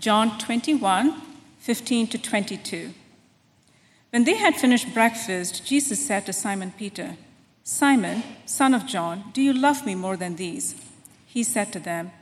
John 0.00 0.38
21 0.38 1.20
15 1.58 2.06
to 2.06 2.16
22. 2.16 2.94
When 4.08 4.24
they 4.24 4.36
had 4.36 4.54
finished 4.54 4.94
breakfast, 4.94 5.66
Jesus 5.66 6.04
said 6.06 6.24
to 6.24 6.32
Simon 6.32 6.72
Peter, 6.78 7.16
Simon, 7.64 8.22
son 8.46 8.72
of 8.72 8.86
John, 8.86 9.24
do 9.34 9.42
you 9.42 9.52
love 9.52 9.84
me 9.84 9.94
more 9.94 10.16
than 10.16 10.36
these? 10.36 10.74
He 11.26 11.44
said 11.44 11.70
to 11.74 11.78
them, 11.78 12.12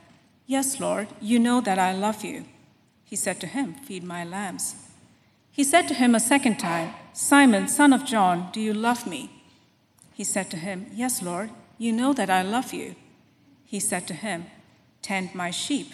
Yes, 0.45 0.81
Lord, 0.81 1.07
you 1.21 1.39
know 1.39 1.61
that 1.61 1.79
I 1.79 1.93
love 1.93 2.25
you. 2.25 2.43
He 3.05 3.15
said 3.15 3.39
to 3.39 3.47
him, 3.47 3.75
Feed 3.75 4.03
my 4.03 4.25
lambs. 4.25 4.75
He 5.49 5.63
said 5.63 5.87
to 5.87 5.93
him 5.93 6.13
a 6.13 6.19
second 6.19 6.57
time, 6.57 6.93
Simon, 7.13 7.69
son 7.69 7.93
of 7.93 8.03
John, 8.03 8.49
do 8.51 8.59
you 8.59 8.73
love 8.73 9.07
me? 9.07 9.31
He 10.13 10.25
said 10.25 10.51
to 10.51 10.57
him, 10.57 10.87
Yes, 10.93 11.21
Lord, 11.21 11.49
you 11.77 11.93
know 11.93 12.11
that 12.11 12.29
I 12.29 12.41
love 12.41 12.73
you. 12.73 12.95
He 13.65 13.79
said 13.79 14.05
to 14.07 14.13
him, 14.13 14.47
Tend 15.01 15.33
my 15.33 15.49
sheep. 15.49 15.93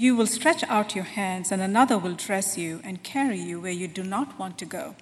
you 0.00 0.14
will 0.14 0.28
stretch 0.28 0.62
out 0.68 0.94
your 0.94 1.02
hands, 1.02 1.50
and 1.50 1.60
another 1.60 1.98
will 1.98 2.14
dress 2.14 2.56
you 2.56 2.80
and 2.84 3.02
carry 3.02 3.40
you 3.40 3.60
where 3.60 3.72
you 3.72 3.88
do 3.88 4.04
not 4.04 4.38
want 4.38 4.56
to 4.56 4.64
go. 4.64 4.94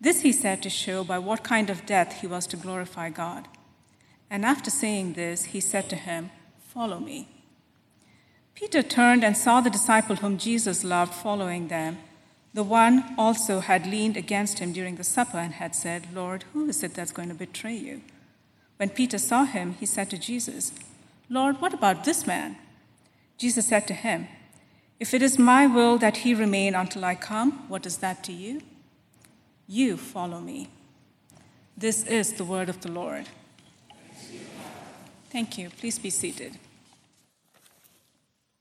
This 0.00 0.22
he 0.22 0.32
said 0.32 0.62
to 0.62 0.70
show 0.70 1.04
by 1.04 1.18
what 1.18 1.44
kind 1.44 1.68
of 1.68 1.84
death 1.84 2.22
he 2.22 2.26
was 2.26 2.46
to 2.46 2.56
glorify 2.56 3.10
God. 3.10 3.48
And 4.30 4.46
after 4.46 4.70
saying 4.70 5.12
this, 5.12 5.44
he 5.44 5.60
said 5.60 5.90
to 5.90 5.96
him, 5.96 6.30
Follow 6.58 6.98
me. 6.98 7.28
Peter 8.54 8.82
turned 8.82 9.22
and 9.22 9.36
saw 9.36 9.60
the 9.60 9.68
disciple 9.68 10.16
whom 10.16 10.38
Jesus 10.38 10.82
loved 10.82 11.12
following 11.12 11.68
them. 11.68 11.98
The 12.54 12.64
one 12.64 13.14
also 13.18 13.60
had 13.60 13.86
leaned 13.86 14.16
against 14.16 14.58
him 14.58 14.72
during 14.72 14.96
the 14.96 15.04
supper 15.04 15.36
and 15.36 15.52
had 15.52 15.74
said, 15.74 16.14
Lord, 16.14 16.46
who 16.54 16.66
is 16.70 16.82
it 16.82 16.94
that's 16.94 17.12
going 17.12 17.28
to 17.28 17.34
betray 17.34 17.76
you? 17.76 18.00
When 18.78 18.88
Peter 18.88 19.18
saw 19.18 19.44
him, 19.44 19.74
he 19.74 19.84
said 19.84 20.08
to 20.10 20.18
Jesus, 20.18 20.72
Lord, 21.28 21.60
what 21.60 21.74
about 21.74 22.04
this 22.04 22.26
man? 22.26 22.56
Jesus 23.38 23.68
said 23.68 23.86
to 23.86 23.94
him, 23.94 24.26
If 24.98 25.14
it 25.14 25.22
is 25.22 25.38
my 25.38 25.66
will 25.66 25.96
that 25.98 26.18
he 26.18 26.34
remain 26.34 26.74
until 26.74 27.04
I 27.04 27.14
come, 27.14 27.68
what 27.68 27.86
is 27.86 27.98
that 27.98 28.24
to 28.24 28.32
you? 28.32 28.60
You 29.68 29.96
follow 29.96 30.40
me. 30.40 30.68
This 31.76 32.04
is 32.04 32.32
the 32.32 32.44
word 32.44 32.68
of 32.68 32.80
the 32.80 32.90
Lord. 32.90 33.26
Thank 35.30 35.56
you. 35.56 35.70
Please 35.70 35.98
be 35.98 36.10
seated. 36.10 36.58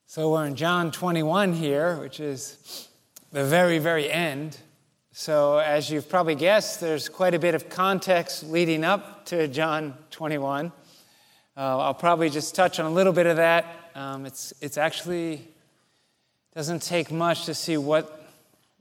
So 0.06 0.32
we're 0.32 0.46
in 0.46 0.56
John 0.56 0.92
21 0.92 1.54
here, 1.54 1.96
which 1.96 2.20
is 2.20 2.88
the 3.32 3.44
very, 3.44 3.80
very 3.80 4.12
end. 4.12 4.58
So, 5.12 5.58
as 5.58 5.90
you've 5.90 6.08
probably 6.08 6.36
guessed, 6.36 6.80
there's 6.80 7.10
quite 7.10 7.34
a 7.34 7.40
bit 7.40 7.56
of 7.56 7.70
context 7.70 8.44
leading 8.44 8.84
up 8.84 9.26
to 9.28 9.48
John 9.48 9.96
21. 10.12 10.72
Uh, 11.58 11.60
I'll 11.60 11.96
probably 11.96 12.30
just 12.30 12.54
touch 12.54 12.80
on 12.80 12.86
a 12.86 12.92
little 12.92 13.14
bit 13.14 13.26
of 13.26 13.38
that. 13.38 13.87
Um, 13.98 14.28
it's, 14.28 14.54
it's 14.62 14.78
actually 14.78 15.42
doesn't 16.54 16.84
take 16.84 17.12
much 17.12 17.46
to 17.46 17.56
see 17.56 17.78
what 17.78 18.14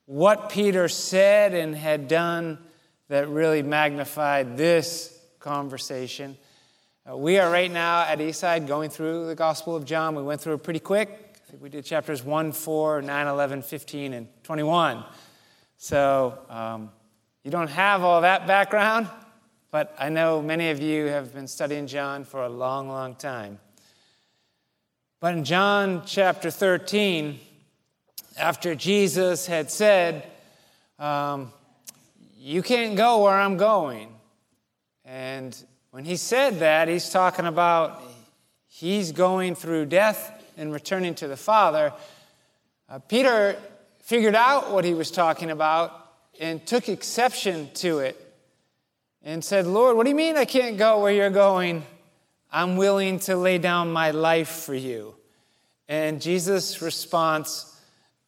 what 0.04 0.50
Peter 0.50 0.88
said 0.88 1.54
and 1.54 1.74
had 1.74 2.06
done 2.06 2.58
that 3.08 3.26
really 3.30 3.62
magnified 3.62 4.58
this 4.58 5.18
conversation. 5.40 6.36
Uh, 7.10 7.16
we 7.16 7.38
are 7.38 7.50
right 7.50 7.70
now 7.70 8.02
at 8.02 8.18
Eastside 8.18 8.66
going 8.66 8.90
through 8.90 9.26
the 9.26 9.34
Gospel 9.34 9.74
of 9.74 9.86
John. 9.86 10.14
We 10.14 10.22
went 10.22 10.42
through 10.42 10.52
it 10.52 10.62
pretty 10.62 10.80
quick. 10.80 11.08
I 11.34 11.50
think 11.50 11.62
we 11.62 11.70
did 11.70 11.86
chapters 11.86 12.22
1, 12.22 12.52
4, 12.52 13.00
9, 13.00 13.26
11, 13.26 13.62
15, 13.62 14.12
and 14.12 14.28
21. 14.42 15.02
So 15.78 16.38
um, 16.50 16.90
you 17.42 17.50
don't 17.50 17.70
have 17.70 18.02
all 18.02 18.20
that 18.20 18.46
background, 18.46 19.08
but 19.70 19.94
I 19.98 20.10
know 20.10 20.42
many 20.42 20.68
of 20.68 20.78
you 20.78 21.06
have 21.06 21.32
been 21.32 21.48
studying 21.48 21.86
John 21.86 22.22
for 22.22 22.44
a 22.44 22.50
long, 22.50 22.88
long 22.88 23.14
time. 23.14 23.58
But 25.18 25.32
in 25.32 25.44
John 25.44 26.02
chapter 26.04 26.50
13, 26.50 27.40
after 28.36 28.74
Jesus 28.74 29.46
had 29.46 29.70
said, 29.70 30.26
um, 30.98 31.52
You 32.36 32.62
can't 32.62 32.98
go 32.98 33.22
where 33.24 33.32
I'm 33.32 33.56
going. 33.56 34.12
And 35.06 35.56
when 35.90 36.04
he 36.04 36.16
said 36.16 36.58
that, 36.58 36.88
he's 36.88 37.08
talking 37.08 37.46
about 37.46 38.02
he's 38.68 39.12
going 39.12 39.54
through 39.54 39.86
death 39.86 40.44
and 40.58 40.70
returning 40.70 41.14
to 41.14 41.28
the 41.28 41.36
Father. 41.36 41.94
Uh, 42.86 42.98
Peter 42.98 43.56
figured 44.00 44.34
out 44.34 44.70
what 44.70 44.84
he 44.84 44.92
was 44.92 45.10
talking 45.10 45.50
about 45.50 46.12
and 46.38 46.64
took 46.66 46.90
exception 46.90 47.70
to 47.72 48.00
it 48.00 48.22
and 49.22 49.42
said, 49.42 49.66
Lord, 49.66 49.96
what 49.96 50.02
do 50.02 50.10
you 50.10 50.16
mean 50.16 50.36
I 50.36 50.44
can't 50.44 50.76
go 50.76 51.00
where 51.00 51.12
you're 51.12 51.30
going? 51.30 51.84
I'm 52.50 52.76
willing 52.76 53.18
to 53.20 53.36
lay 53.36 53.58
down 53.58 53.92
my 53.92 54.10
life 54.10 54.48
for 54.48 54.74
you. 54.74 55.14
And 55.88 56.20
Jesus' 56.20 56.82
response 56.82 57.80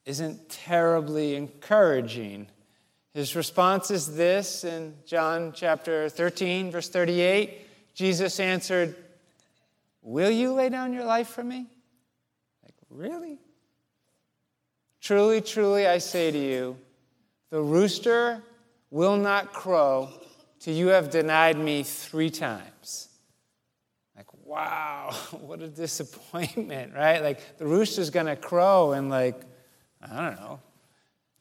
isn't 0.04 0.48
terribly 0.48 1.34
encouraging. 1.34 2.48
His 3.14 3.34
response 3.34 3.90
is 3.90 4.14
this 4.14 4.64
in 4.64 4.94
John 5.06 5.52
chapter 5.54 6.08
13, 6.08 6.70
verse 6.70 6.88
38. 6.88 7.94
Jesus 7.94 8.38
answered, 8.38 8.94
Will 10.02 10.30
you 10.30 10.52
lay 10.52 10.68
down 10.68 10.92
your 10.92 11.04
life 11.04 11.28
for 11.28 11.42
me? 11.42 11.66
Like, 12.62 12.74
really? 12.90 13.38
Truly, 15.00 15.40
truly, 15.40 15.86
I 15.86 15.98
say 15.98 16.30
to 16.30 16.38
you, 16.38 16.76
the 17.50 17.60
rooster 17.60 18.42
will 18.90 19.16
not 19.16 19.52
crow 19.52 20.10
till 20.60 20.74
you 20.74 20.88
have 20.88 21.10
denied 21.10 21.58
me 21.58 21.82
three 21.82 22.30
times. 22.30 23.08
Wow, 24.48 25.10
what 25.42 25.60
a 25.60 25.68
disappointment, 25.68 26.94
right? 26.94 27.22
Like, 27.22 27.58
the 27.58 27.66
rooster's 27.66 28.08
gonna 28.08 28.34
crow 28.34 28.92
in 28.92 29.10
like, 29.10 29.38
I 30.02 30.22
don't 30.22 30.40
know, 30.40 30.60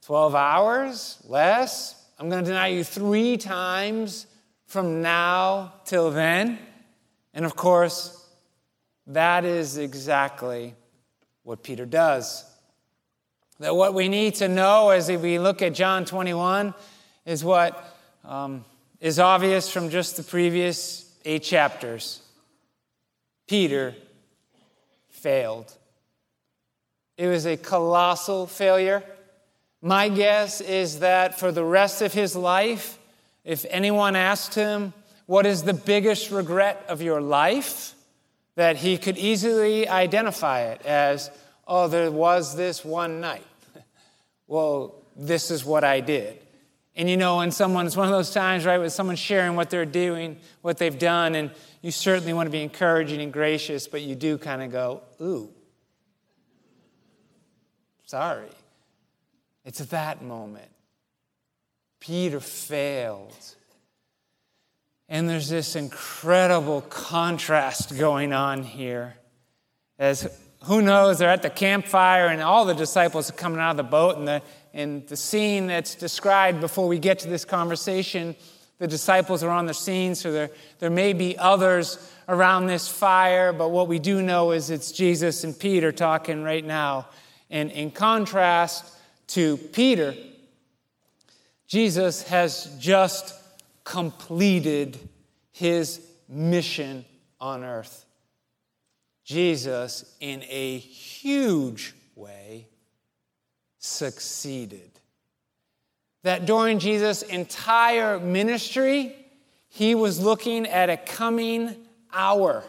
12 0.01 0.35
hours, 0.35 1.17
less. 1.25 2.05
I'm 2.19 2.29
to 2.29 2.41
deny 2.41 2.67
you 2.67 2.83
three 2.83 3.37
times 3.37 4.27
from 4.65 5.01
now 5.01 5.73
till 5.85 6.11
then. 6.11 6.59
And 7.33 7.45
of 7.45 7.55
course, 7.55 8.27
that 9.07 9.45
is 9.45 9.77
exactly 9.77 10.75
what 11.43 11.63
Peter 11.63 11.85
does. 11.85 12.43
That 13.59 13.73
what 13.73 13.93
we 13.93 14.09
need 14.09 14.35
to 14.35 14.49
know 14.49 14.89
as 14.89 15.09
we 15.09 15.39
look 15.39 15.61
at 15.61 15.73
John 15.73 16.03
21 16.03 16.73
is 17.25 17.41
what 17.41 17.95
um, 18.25 18.65
is 18.99 19.17
obvious 19.17 19.71
from 19.71 19.91
just 19.91 20.17
the 20.17 20.23
previous 20.23 21.09
eight 21.23 21.43
chapters. 21.43 22.21
Peter 23.47 23.95
failed. 25.09 25.73
It 27.17 27.27
was 27.27 27.45
a 27.45 27.57
colossal 27.57 28.45
failure. 28.45 29.03
My 29.81 30.09
guess 30.09 30.61
is 30.61 30.99
that 30.99 31.39
for 31.39 31.51
the 31.51 31.63
rest 31.63 32.01
of 32.01 32.13
his 32.13 32.35
life, 32.35 32.99
if 33.43 33.65
anyone 33.69 34.15
asked 34.15 34.53
him, 34.53 34.93
What 35.25 35.45
is 35.45 35.63
the 35.63 35.73
biggest 35.73 36.31
regret 36.31 36.85
of 36.87 37.01
your 37.01 37.21
life? 37.21 37.93
that 38.55 38.75
he 38.75 38.97
could 38.97 39.19
easily 39.19 39.87
identify 39.87 40.61
it 40.61 40.81
as, 40.83 41.29
Oh, 41.67 41.87
there 41.87 42.11
was 42.11 42.55
this 42.55 42.83
one 42.83 43.21
night. 43.21 43.45
well, 44.47 44.95
this 45.15 45.51
is 45.51 45.63
what 45.63 45.83
I 45.83 45.99
did. 45.99 46.39
And 46.97 47.09
you 47.09 47.15
know, 47.15 47.37
when 47.37 47.51
someone, 47.51 47.85
it's 47.85 47.95
one 47.95 48.07
of 48.07 48.13
those 48.13 48.33
times, 48.33 48.65
right, 48.65 48.79
with 48.79 48.91
someone 48.91 49.15
sharing 49.15 49.55
what 49.55 49.69
they're 49.69 49.85
doing, 49.85 50.37
what 50.61 50.77
they've 50.77 50.97
done, 50.97 51.35
and 51.35 51.51
you 51.81 51.91
certainly 51.91 52.33
want 52.33 52.47
to 52.47 52.51
be 52.51 52.63
encouraging 52.63 53.21
and 53.21 53.31
gracious, 53.31 53.87
but 53.87 54.01
you 54.01 54.15
do 54.15 54.37
kind 54.37 54.61
of 54.61 54.71
go, 54.71 55.03
Ooh, 55.21 55.49
Sorry. 58.07 58.47
It's 59.65 59.79
that 59.79 60.23
moment. 60.23 60.69
Peter 61.99 62.39
failed. 62.39 63.35
And 65.09 65.29
there's 65.29 65.49
this 65.49 65.75
incredible 65.75 66.81
contrast 66.81 67.97
going 67.97 68.31
on 68.31 68.63
here. 68.63 69.15
As 69.99 70.29
who 70.63 70.81
knows, 70.81 71.19
they're 71.19 71.29
at 71.29 71.41
the 71.41 71.49
campfire 71.49 72.27
and 72.27 72.41
all 72.41 72.63
the 72.63 72.73
disciples 72.73 73.29
are 73.29 73.33
coming 73.33 73.59
out 73.59 73.71
of 73.71 73.77
the 73.77 73.83
boat, 73.83 74.17
and 74.17 74.27
the, 74.27 74.41
and 74.77 75.07
the 75.07 75.17
scene 75.17 75.65
that's 75.65 75.95
described 75.95 76.61
before 76.61 76.87
we 76.87 76.99
get 76.99 77.17
to 77.19 77.27
this 77.27 77.43
conversation, 77.43 78.35
the 78.77 78.87
disciples 78.87 79.43
are 79.43 79.49
on 79.49 79.65
the 79.65 79.73
scene, 79.73 80.13
so 80.13 80.31
there, 80.31 80.51
there 80.77 80.91
may 80.91 81.13
be 81.13 81.35
others 81.35 82.13
around 82.29 82.67
this 82.67 82.87
fire, 82.87 83.51
but 83.51 83.69
what 83.69 83.87
we 83.87 83.97
do 83.97 84.21
know 84.21 84.51
is 84.51 84.69
it's 84.69 84.91
Jesus 84.91 85.43
and 85.43 85.57
Peter 85.57 85.91
talking 85.91 86.43
right 86.43 86.63
now. 86.63 87.07
And 87.49 87.71
in 87.71 87.89
contrast 87.89 88.93
to 89.29 89.57
Peter, 89.57 90.13
Jesus 91.65 92.21
has 92.27 92.77
just 92.79 93.33
completed 93.83 94.99
his 95.53 96.05
mission 96.29 97.03
on 97.41 97.63
earth. 97.63 98.05
Jesus, 99.23 100.15
in 100.19 100.43
a 100.43 100.77
huge 100.77 101.95
way, 102.15 102.67
succeeded. 103.87 104.91
That 106.23 106.45
during 106.45 106.79
Jesus' 106.79 107.21
entire 107.21 108.19
ministry, 108.19 109.15
he 109.69 109.95
was 109.95 110.19
looking 110.19 110.67
at 110.67 110.89
a 110.89 110.97
coming 110.97 111.75
hour. 112.13 112.63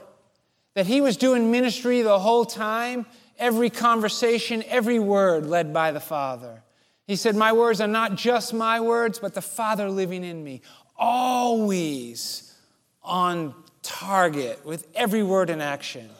That 0.74 0.86
he 0.86 1.00
was 1.00 1.16
doing 1.16 1.50
ministry 1.50 2.02
the 2.02 2.18
whole 2.18 2.44
time, 2.44 3.06
every 3.38 3.70
conversation, 3.70 4.62
every 4.68 4.98
word 4.98 5.46
led 5.46 5.72
by 5.72 5.92
the 5.92 6.00
Father. 6.00 6.62
He 7.06 7.16
said, 7.16 7.34
My 7.34 7.52
words 7.52 7.80
are 7.80 7.88
not 7.88 8.16
just 8.16 8.52
my 8.52 8.80
words, 8.80 9.18
but 9.18 9.34
the 9.34 9.42
Father 9.42 9.88
living 9.90 10.24
in 10.24 10.44
me. 10.44 10.60
Always 10.96 12.54
on 13.02 13.54
target 13.82 14.64
with 14.64 14.86
every 14.94 15.22
word 15.22 15.50
and 15.50 15.62
action. 15.62 16.10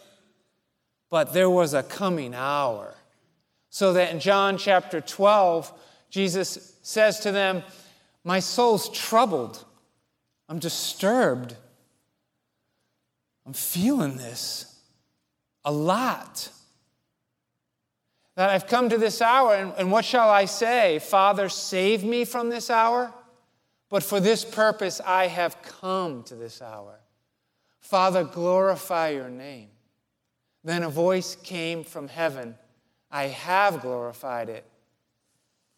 But 1.11 1.33
there 1.35 1.51
was 1.51 1.75
a 1.75 1.83
coming 1.83 2.35
hour. 2.35 2.95
So 3.79 3.93
that 3.93 4.11
in 4.11 4.19
John 4.19 4.59
chapter 4.59 5.01
12, 5.01 5.73
Jesus 6.11 6.75
says 6.83 7.21
to 7.21 7.31
them, 7.31 7.63
My 8.25 8.41
soul's 8.41 8.89
troubled. 8.89 9.65
I'm 10.49 10.59
disturbed. 10.59 11.55
I'm 13.47 13.53
feeling 13.53 14.17
this 14.17 14.81
a 15.65 15.71
lot. 15.71 16.51
That 18.35 18.51
I've 18.51 18.67
come 18.67 18.89
to 18.89 18.99
this 18.99 19.23
hour, 19.23 19.55
and, 19.55 19.73
and 19.79 19.93
what 19.93 20.05
shall 20.05 20.29
I 20.29 20.47
say? 20.47 20.99
Father, 20.99 21.49
save 21.49 22.03
me 22.03 22.25
from 22.25 22.51
this 22.51 22.71
hour? 22.71 23.15
But 23.91 24.03
for 24.03 24.19
this 24.19 24.45
purpose 24.45 25.01
I 25.07 25.29
have 25.29 25.63
come 25.63 26.25
to 26.25 26.35
this 26.35 26.61
hour. 26.61 26.99
Father, 27.79 28.25
glorify 28.25 29.11
your 29.11 29.31
name. 29.31 29.69
Then 30.65 30.83
a 30.83 30.91
voice 30.91 31.37
came 31.37 31.85
from 31.85 32.09
heaven 32.09 32.57
I 33.11 33.25
have 33.25 33.81
glorified 33.81 34.49
it, 34.49 34.65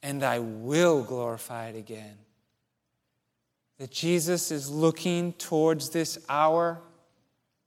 and 0.02 0.22
I 0.22 0.38
will 0.40 1.02
glorify 1.02 1.68
it 1.68 1.76
again. 1.76 2.16
That 3.78 3.90
Jesus 3.90 4.50
is 4.50 4.70
looking 4.70 5.32
towards 5.34 5.90
this 5.90 6.18
hour, 6.28 6.80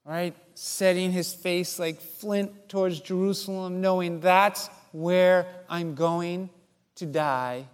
right? 0.06 0.36
Setting 0.54 1.12
his 1.12 1.34
face 1.34 1.80
like 1.80 2.02
flint 2.02 2.70
towards 2.70 3.00
Jerusalem, 3.00 3.82
knowing 3.82 4.20
that's 4.20 4.70
where 4.92 5.48
I'm 5.70 5.96
going 5.96 6.50
to 6.96 7.06
die. 7.06 7.66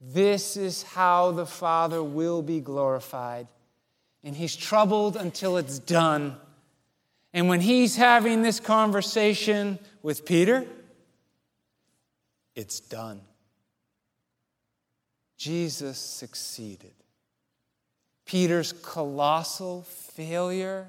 This 0.00 0.56
is 0.56 0.82
how 0.82 1.32
the 1.32 1.46
Father 1.46 2.02
will 2.02 2.42
be 2.42 2.60
glorified. 2.60 3.48
And 4.22 4.36
he's 4.36 4.56
troubled 4.56 5.16
until 5.16 5.56
it's 5.56 5.78
done. 5.78 6.36
And 7.36 7.50
when 7.50 7.60
he's 7.60 7.96
having 7.96 8.40
this 8.40 8.60
conversation 8.60 9.78
with 10.02 10.24
Peter, 10.24 10.64
it's 12.54 12.80
done. 12.80 13.20
Jesus 15.36 15.98
succeeded. 15.98 16.94
Peter's 18.24 18.72
colossal 18.72 19.82
failure, 19.82 20.88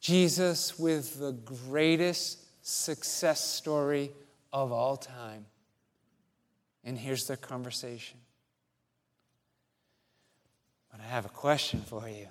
Jesus 0.00 0.78
with 0.78 1.18
the 1.20 1.32
greatest 1.32 2.38
success 2.66 3.44
story 3.44 4.10
of 4.50 4.72
all 4.72 4.96
time. 4.96 5.44
And 6.84 6.96
here's 6.96 7.26
the 7.26 7.36
conversation. 7.36 8.16
But 10.90 11.00
I 11.02 11.04
have 11.04 11.26
a 11.26 11.28
question 11.28 11.82
for 11.82 12.08
you. 12.08 12.28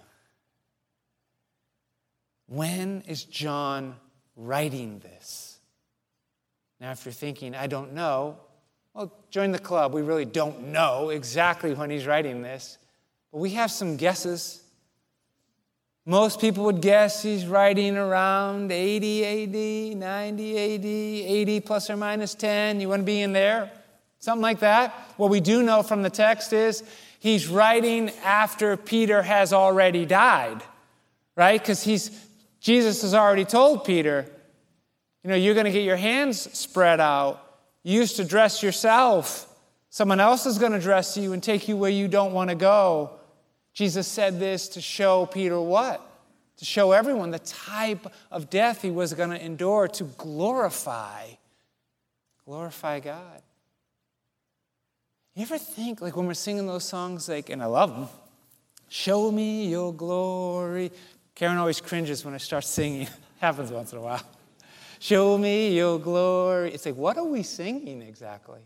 When 2.47 3.03
is 3.07 3.23
John 3.23 3.95
writing 4.35 4.99
this? 4.99 5.59
Now, 6.79 6.91
if 6.91 7.05
you're 7.05 7.11
thinking, 7.11 7.55
I 7.55 7.67
don't 7.67 7.94
know, 7.94 8.38
well, 8.94 9.11
join 9.29 9.51
the 9.51 9.59
club. 9.59 9.94
We 9.94 10.01
really 10.01 10.25
don't 10.25 10.69
know 10.69 11.09
exactly 11.09 11.73
when 11.73 11.89
he's 11.89 12.07
writing 12.07 12.41
this, 12.41 12.77
but 13.31 13.39
we 13.39 13.51
have 13.51 13.69
some 13.69 13.97
guesses. 13.97 14.63
Most 16.05 16.39
people 16.39 16.63
would 16.65 16.81
guess 16.81 17.21
he's 17.21 17.45
writing 17.45 17.97
around 17.97 18.71
80 18.71 19.25
AD, 19.94 19.97
90 19.97 20.75
AD, 20.75 20.85
80 20.85 21.59
plus 21.59 21.89
or 21.89 21.97
minus 21.97 22.33
10. 22.33 22.79
You 22.79 22.89
want 22.89 23.01
to 23.01 23.05
be 23.05 23.21
in 23.21 23.33
there? 23.33 23.69
Something 24.19 24.41
like 24.41 24.59
that. 24.59 24.91
What 25.17 25.29
we 25.29 25.41
do 25.41 25.63
know 25.63 25.83
from 25.83 26.01
the 26.01 26.09
text 26.09 26.53
is 26.53 26.83
he's 27.19 27.47
writing 27.47 28.09
after 28.23 28.77
Peter 28.77 29.21
has 29.21 29.53
already 29.53 30.05
died, 30.05 30.63
right? 31.35 31.61
Because 31.61 31.83
he's 31.83 32.09
Jesus 32.59 33.01
has 33.04 33.13
already 33.13 33.45
told 33.45 33.86
Peter, 33.86 34.25
you 35.24 35.30
know, 35.30 35.36
you're 35.36 35.54
going 35.54 35.65
to 35.65 35.71
get 35.71 35.83
your 35.83 35.98
hands 35.98 36.39
spread 36.57 37.00
out. 37.00 37.44
You 37.83 38.00
used 38.00 38.15
to 38.18 38.25
dress 38.25 38.63
yourself. 38.63 39.54
Someone 39.89 40.19
else 40.19 40.45
is 40.45 40.57
going 40.57 40.74
to 40.74 40.80
dress 40.80 41.18
you 41.18 41.33
and 41.33 41.42
take 41.42 41.68
you 41.68 41.77
where 41.77 41.89
you 41.89 42.07
don't 42.07 42.33
want 42.33 42.50
to 42.50 42.56
go. 42.56 43.12
Jesus 43.74 44.07
said 44.07 44.39
this 44.39 44.69
to 44.69 44.81
show 44.81 45.25
Peter 45.25 45.59
what? 45.59 46.01
To 46.57 46.65
show 46.65 46.92
everyone 46.92 47.31
the 47.31 47.39
type 47.39 48.07
of 48.31 48.50
death 48.50 48.81
he 48.81 48.89
was 48.89 49.13
going 49.13 49.30
to 49.30 49.44
endure 49.44 49.88
to 49.89 50.04
glorify, 50.04 51.27
glorify 52.45 53.00
God. 53.00 53.42
You 55.36 55.44
ever 55.44 55.59
think, 55.59 56.01
like 56.01 56.18
when 56.18 56.25
we're 56.25 56.33
singing 56.33 56.65
those 56.65 56.83
songs, 56.83 57.30
like, 57.30 57.51
and 57.51 57.62
I 57.62 57.68
love 57.68 57.92
them, 57.92 58.07
show 58.89 59.31
me 59.31 59.68
your 59.68 59.94
glory. 59.94 60.92
Karen 61.38 61.57
always 61.60 61.80
cringes 61.80 62.25
when 62.25 62.34
I 62.34 62.38
start 62.38 62.63
singing. 62.63 63.07
Happens 63.39 63.72
once 63.72 63.92
in 63.92 64.00
a 64.00 64.01
while. 64.01 64.24
Show 64.98 65.38
me 65.38 65.78
your 65.78 66.00
glory. 66.00 66.74
It's 66.74 66.84
like, 66.84 66.95
what 66.95 67.16
are 67.16 67.25
we 67.25 67.44
singing 67.44 68.01
exactly? 68.01 68.62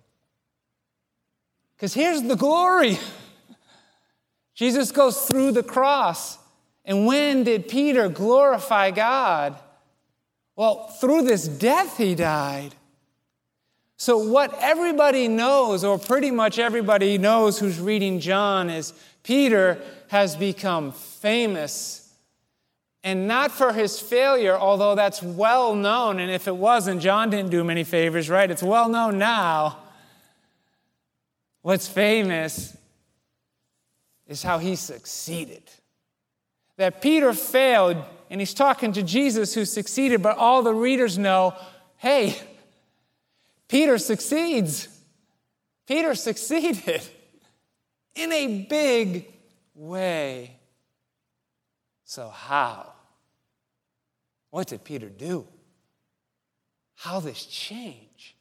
Because 1.75 1.93
here's 1.93 2.21
the 2.21 2.37
glory. 2.37 2.97
Jesus 4.55 4.93
goes 4.93 5.23
through 5.23 5.51
the 5.51 5.63
cross. 5.63 6.37
And 6.85 7.05
when 7.05 7.43
did 7.43 7.67
Peter 7.67 8.07
glorify 8.07 8.91
God? 8.91 9.59
Well, 10.55 10.87
through 10.87 11.23
this 11.23 11.49
death, 11.49 11.97
he 11.97 12.15
died. 12.15 12.73
So, 13.97 14.17
what 14.17 14.57
everybody 14.61 15.27
knows, 15.27 15.83
or 15.83 15.99
pretty 15.99 16.31
much 16.31 16.57
everybody 16.57 17.17
knows 17.17 17.59
who's 17.59 17.81
reading 17.81 18.21
John, 18.21 18.69
is 18.69 18.93
Peter 19.23 19.77
has 20.07 20.37
become 20.37 20.93
famous 20.93 22.00
and 23.03 23.27
not 23.27 23.51
for 23.51 23.73
his 23.73 23.99
failure, 23.99 24.55
although 24.55 24.95
that's 24.95 25.23
well 25.23 25.73
known. 25.73 26.19
And 26.19 26.31
if 26.31 26.47
it 26.47 26.55
wasn't, 26.55 27.01
John 27.01 27.29
didn't 27.29 27.49
do 27.49 27.63
many 27.63 27.83
favors, 27.83 28.29
right? 28.29 28.49
It's 28.49 28.61
well 28.61 28.89
known 28.89 29.17
now. 29.17 29.77
What's 31.61 31.87
famous 31.87 32.75
is 34.27 34.43
how 34.43 34.59
he 34.59 34.75
succeeded. 34.75 35.63
That 36.77 37.01
Peter 37.01 37.33
failed, 37.33 37.97
and 38.29 38.39
he's 38.39 38.53
talking 38.53 38.93
to 38.93 39.03
Jesus 39.03 39.53
who 39.53 39.65
succeeded, 39.65 40.21
but 40.21 40.37
all 40.37 40.63
the 40.63 40.73
readers 40.73 41.17
know 41.17 41.55
hey, 41.97 42.35
Peter 43.67 43.99
succeeds. 43.99 44.87
Peter 45.87 46.15
succeeded 46.15 47.01
in 48.15 48.31
a 48.31 48.65
big 48.67 49.27
way. 49.75 50.57
So, 52.11 52.27
how? 52.27 52.91
What 54.49 54.67
did 54.67 54.83
Peter 54.83 55.07
do? 55.07 55.47
How 56.93 57.21
this 57.21 57.45
change? 57.45 58.35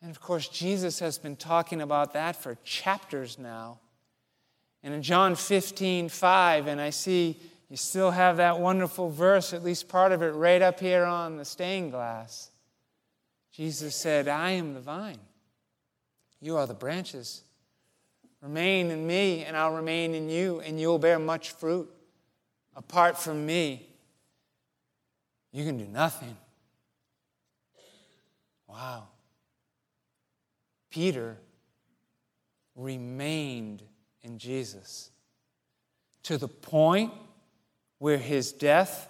And 0.00 0.12
of 0.12 0.20
course, 0.20 0.46
Jesus 0.46 1.00
has 1.00 1.18
been 1.18 1.34
talking 1.34 1.80
about 1.80 2.12
that 2.12 2.36
for 2.36 2.56
chapters 2.62 3.36
now. 3.36 3.80
And 4.84 4.94
in 4.94 5.02
John 5.02 5.34
15, 5.34 6.08
5, 6.08 6.68
and 6.68 6.80
I 6.80 6.90
see 6.90 7.36
you 7.68 7.76
still 7.76 8.12
have 8.12 8.36
that 8.36 8.60
wonderful 8.60 9.10
verse, 9.10 9.52
at 9.52 9.64
least 9.64 9.88
part 9.88 10.12
of 10.12 10.22
it, 10.22 10.30
right 10.30 10.62
up 10.62 10.78
here 10.78 11.04
on 11.04 11.36
the 11.36 11.44
stained 11.44 11.90
glass. 11.90 12.52
Jesus 13.50 13.96
said, 13.96 14.28
I 14.28 14.50
am 14.50 14.74
the 14.74 14.80
vine, 14.80 15.18
you 16.40 16.58
are 16.58 16.68
the 16.68 16.74
branches. 16.74 17.42
Remain 18.40 18.92
in 18.92 19.04
me, 19.04 19.42
and 19.44 19.56
I'll 19.56 19.74
remain 19.74 20.14
in 20.14 20.28
you, 20.28 20.60
and 20.60 20.80
you'll 20.80 21.00
bear 21.00 21.18
much 21.18 21.50
fruit. 21.50 21.90
Apart 22.76 23.18
from 23.18 23.44
me, 23.44 23.86
you 25.52 25.64
can 25.64 25.76
do 25.76 25.86
nothing. 25.86 26.36
Wow. 28.68 29.08
Peter 30.90 31.36
remained 32.76 33.82
in 34.22 34.38
Jesus 34.38 35.10
to 36.22 36.38
the 36.38 36.48
point 36.48 37.12
where 37.98 38.18
his 38.18 38.52
death 38.52 39.08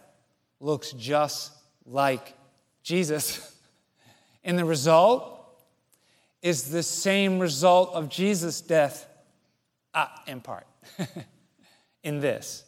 looks 0.61 0.93
just 0.93 1.53
like 1.85 2.35
Jesus. 2.83 3.57
and 4.45 4.59
the 4.59 4.65
result 4.65 5.37
is 6.43 6.71
the 6.71 6.83
same 6.83 7.39
result 7.39 7.93
of 7.93 8.09
Jesus' 8.09 8.61
death, 8.63 9.07
ah, 9.93 10.23
in 10.27 10.41
part, 10.41 10.67
in 12.03 12.21
this 12.21 12.65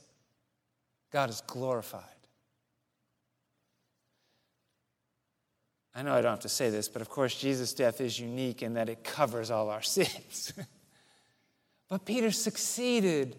God 1.12 1.30
is 1.30 1.42
glorified. 1.46 2.02
I 5.94 6.02
know 6.02 6.14
I 6.14 6.22
don't 6.22 6.30
have 6.30 6.40
to 6.40 6.48
say 6.48 6.70
this, 6.70 6.88
but 6.88 7.02
of 7.02 7.10
course, 7.10 7.38
Jesus' 7.38 7.74
death 7.74 8.00
is 8.00 8.18
unique 8.18 8.62
in 8.62 8.74
that 8.74 8.88
it 8.88 9.04
covers 9.04 9.50
all 9.50 9.68
our 9.68 9.82
sins. 9.82 10.52
but 11.88 12.06
Peter 12.06 12.30
succeeded. 12.30 13.38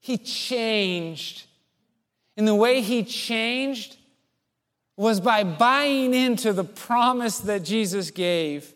He 0.00 0.18
changed. 0.18 1.46
And 2.36 2.46
the 2.48 2.54
way 2.54 2.80
he 2.80 3.04
changed 3.04 3.98
was 4.96 5.20
by 5.20 5.44
buying 5.44 6.12
into 6.12 6.52
the 6.52 6.64
promise 6.64 7.38
that 7.38 7.62
Jesus 7.62 8.10
gave 8.10 8.74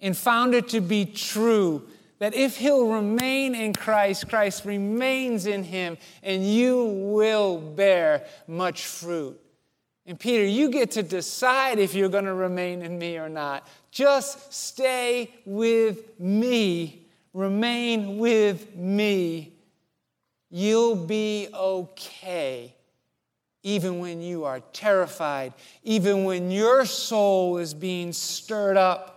and 0.00 0.16
found 0.16 0.54
it 0.54 0.68
to 0.68 0.80
be 0.80 1.06
true 1.06 1.88
that 2.24 2.32
if 2.32 2.56
he'll 2.56 2.88
remain 2.88 3.54
in 3.54 3.74
Christ, 3.74 4.30
Christ 4.30 4.64
remains 4.64 5.44
in 5.44 5.62
him, 5.62 5.98
and 6.22 6.42
you 6.42 6.86
will 6.86 7.58
bear 7.58 8.24
much 8.46 8.86
fruit. 8.86 9.38
And 10.06 10.18
Peter, 10.18 10.42
you 10.42 10.70
get 10.70 10.92
to 10.92 11.02
decide 11.02 11.78
if 11.78 11.94
you're 11.94 12.08
going 12.08 12.24
to 12.24 12.32
remain 12.32 12.80
in 12.80 12.98
me 12.98 13.18
or 13.18 13.28
not. 13.28 13.68
Just 13.90 14.54
stay 14.54 15.34
with 15.44 16.18
me, 16.18 17.06
remain 17.34 18.16
with 18.16 18.74
me. 18.74 19.52
You'll 20.48 20.96
be 20.96 21.48
okay, 21.52 22.74
even 23.62 23.98
when 23.98 24.22
you 24.22 24.44
are 24.44 24.60
terrified, 24.72 25.52
even 25.82 26.24
when 26.24 26.50
your 26.50 26.86
soul 26.86 27.58
is 27.58 27.74
being 27.74 28.14
stirred 28.14 28.78
up. 28.78 29.13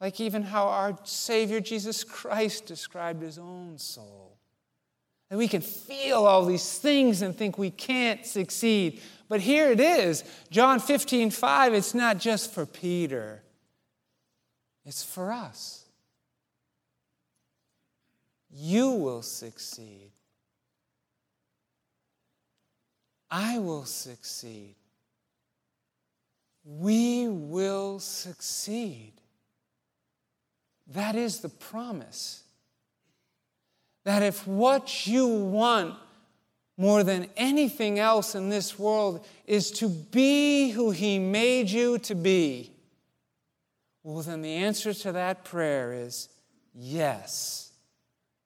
Like 0.00 0.20
even 0.20 0.42
how 0.42 0.68
our 0.68 0.96
Savior 1.04 1.60
Jesus 1.60 2.04
Christ 2.04 2.66
described 2.66 3.22
his 3.22 3.38
own 3.38 3.78
soul. 3.78 4.38
And 5.30 5.38
we 5.38 5.48
can 5.48 5.60
feel 5.60 6.26
all 6.26 6.46
these 6.46 6.78
things 6.78 7.20
and 7.20 7.36
think 7.36 7.58
we 7.58 7.70
can't 7.70 8.24
succeed. 8.24 9.00
But 9.28 9.40
here 9.40 9.70
it 9.70 9.80
is 9.80 10.24
John 10.50 10.80
15, 10.80 11.30
5. 11.30 11.74
It's 11.74 11.94
not 11.94 12.18
just 12.18 12.52
for 12.52 12.64
Peter, 12.64 13.42
it's 14.84 15.04
for 15.04 15.32
us. 15.32 15.84
You 18.50 18.92
will 18.92 19.22
succeed. 19.22 20.10
I 23.30 23.58
will 23.58 23.84
succeed. 23.84 24.74
We 26.64 27.28
will 27.28 27.98
succeed. 27.98 29.17
That 30.88 31.14
is 31.14 31.40
the 31.40 31.48
promise. 31.48 32.42
That 34.04 34.22
if 34.22 34.46
what 34.46 35.06
you 35.06 35.26
want 35.26 35.94
more 36.76 37.02
than 37.02 37.28
anything 37.36 37.98
else 37.98 38.34
in 38.34 38.48
this 38.48 38.78
world 38.78 39.26
is 39.46 39.70
to 39.72 39.88
be 39.88 40.70
who 40.70 40.90
He 40.90 41.18
made 41.18 41.68
you 41.68 41.98
to 41.98 42.14
be, 42.14 42.72
well, 44.02 44.22
then 44.22 44.40
the 44.40 44.54
answer 44.54 44.94
to 44.94 45.12
that 45.12 45.44
prayer 45.44 45.92
is 45.92 46.28
yes. 46.74 47.72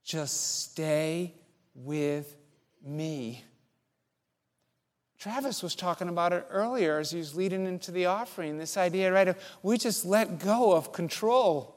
Just 0.03 0.71
stay 0.71 1.35
with 1.75 2.35
me. 2.85 3.45
Travis 5.19 5.63
was 5.63 5.77
talking 5.77 6.09
about 6.09 6.33
it 6.33 6.45
earlier 6.51 6.99
as 6.99 7.13
he 7.13 7.19
was 7.19 7.37
leading 7.37 7.65
into 7.65 7.93
the 7.93 8.07
offering 8.07 8.59
this 8.59 8.77
idea, 8.77 9.13
right, 9.13 9.29
of 9.29 9.39
we 9.63 9.79
just 9.79 10.05
let 10.05 10.41
go 10.41 10.73
of 10.73 10.93
control. 10.93 11.72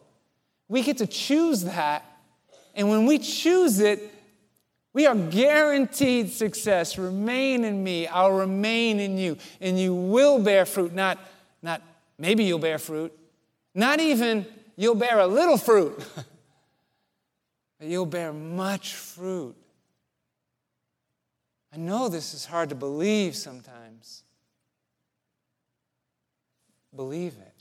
We 0.68 0.82
get 0.82 0.98
to 0.98 1.08
choose 1.08 1.64
that. 1.64 2.04
And 2.74 2.90
when 2.90 3.06
we 3.06 3.20
choose 3.20 3.80
it, 3.80 4.12
we 4.94 5.06
are 5.08 5.16
guaranteed 5.16 6.32
success. 6.32 6.98
Remain 6.98 7.66
in 7.66 7.84
me, 7.84 8.08
I'll 8.08 8.32
remain 8.32 9.00
in 9.00 9.18
you, 9.18 9.38
and 9.60 9.78
you 9.78 9.94
will 9.94 10.40
bear 10.40 10.66
fruit. 10.66 10.94
Not, 10.94 11.20
not 11.62 11.82
maybe 12.18 12.46
you'll 12.46 12.60
bear 12.60 12.80
fruit, 12.80 13.12
not 13.74 14.00
even 14.00 14.46
you'll 14.78 14.96
bear 14.96 15.20
a 15.20 15.28
little 15.28 15.58
fruit, 15.58 15.98
but 17.80 17.88
you'll 17.88 18.06
bear 18.06 18.32
much 18.32 18.94
fruit. 18.94 19.56
I 21.74 21.78
know 21.78 22.08
this 22.08 22.34
is 22.34 22.46
hard 22.46 22.70
to 22.70 22.76
believe 22.76 23.36
sometimes. 23.36 24.24
Believe 26.96 27.34
it. 27.34 27.55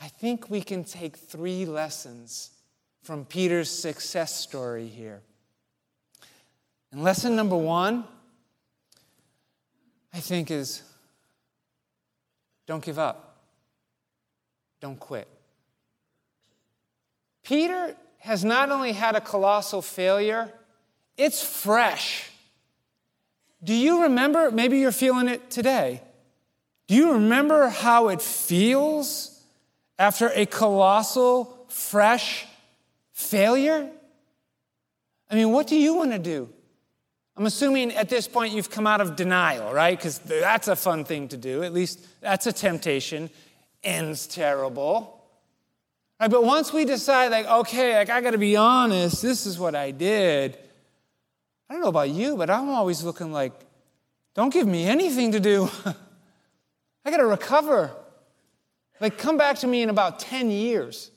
I 0.00 0.08
think 0.08 0.48
we 0.48 0.60
can 0.60 0.84
take 0.84 1.16
three 1.16 1.64
lessons 1.64 2.50
from 3.02 3.24
Peter's 3.24 3.70
success 3.70 4.34
story 4.34 4.86
here. 4.86 5.22
And 6.92 7.02
lesson 7.02 7.36
number 7.36 7.56
one, 7.56 8.04
I 10.12 10.20
think, 10.20 10.50
is 10.50 10.82
don't 12.66 12.84
give 12.84 12.98
up, 12.98 13.40
don't 14.80 14.98
quit. 14.98 15.28
Peter 17.42 17.96
has 18.18 18.44
not 18.44 18.70
only 18.70 18.92
had 18.92 19.16
a 19.16 19.20
colossal 19.20 19.80
failure, 19.80 20.52
it's 21.16 21.42
fresh. 21.42 22.30
Do 23.64 23.74
you 23.74 24.02
remember? 24.02 24.50
Maybe 24.50 24.78
you're 24.78 24.92
feeling 24.92 25.28
it 25.28 25.50
today. 25.50 26.02
Do 26.86 26.94
you 26.94 27.12
remember 27.12 27.68
how 27.68 28.08
it 28.08 28.22
feels 28.22 29.37
after 29.98 30.30
a 30.34 30.46
colossal, 30.46 31.66
fresh 31.68 32.46
Failure? 33.18 33.90
I 35.28 35.34
mean, 35.34 35.50
what 35.50 35.66
do 35.66 35.74
you 35.74 35.94
want 35.94 36.12
to 36.12 36.20
do? 36.20 36.48
I'm 37.36 37.46
assuming 37.46 37.90
at 37.90 38.08
this 38.08 38.28
point 38.28 38.54
you've 38.54 38.70
come 38.70 38.86
out 38.86 39.00
of 39.00 39.16
denial, 39.16 39.74
right? 39.74 39.98
Because 39.98 40.20
that's 40.20 40.68
a 40.68 40.76
fun 40.76 41.04
thing 41.04 41.26
to 41.28 41.36
do. 41.36 41.64
At 41.64 41.72
least 41.72 42.06
that's 42.20 42.46
a 42.46 42.52
temptation. 42.52 43.28
Ends 43.82 44.28
terrible. 44.28 45.20
Right, 46.20 46.30
but 46.30 46.44
once 46.44 46.72
we 46.72 46.84
decide, 46.84 47.32
like, 47.32 47.46
okay, 47.46 47.96
like 47.96 48.08
I 48.08 48.20
got 48.20 48.30
to 48.30 48.38
be 48.38 48.56
honest, 48.56 49.20
this 49.20 49.46
is 49.46 49.58
what 49.58 49.74
I 49.74 49.90
did. 49.90 50.56
I 51.68 51.74
don't 51.74 51.82
know 51.82 51.88
about 51.88 52.10
you, 52.10 52.36
but 52.36 52.50
I'm 52.50 52.68
always 52.68 53.02
looking 53.02 53.32
like, 53.32 53.52
don't 54.34 54.52
give 54.52 54.68
me 54.68 54.84
anything 54.84 55.32
to 55.32 55.40
do. 55.40 55.68
I 57.04 57.10
got 57.10 57.16
to 57.16 57.26
recover. 57.26 57.90
Like, 59.00 59.18
come 59.18 59.36
back 59.36 59.58
to 59.58 59.66
me 59.66 59.82
in 59.82 59.90
about 59.90 60.18
10 60.18 60.50
years. 60.50 61.10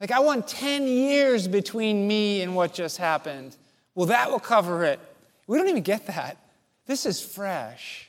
Like, 0.00 0.10
I 0.10 0.20
want 0.20 0.48
10 0.48 0.86
years 0.86 1.48
between 1.48 2.06
me 2.08 2.42
and 2.42 2.54
what 2.54 2.72
just 2.72 2.96
happened. 2.96 3.56
Well, 3.94 4.06
that 4.06 4.30
will 4.30 4.40
cover 4.40 4.84
it. 4.84 5.00
We 5.46 5.58
don't 5.58 5.68
even 5.68 5.82
get 5.82 6.06
that. 6.06 6.36
This 6.86 7.06
is 7.06 7.20
fresh. 7.20 8.08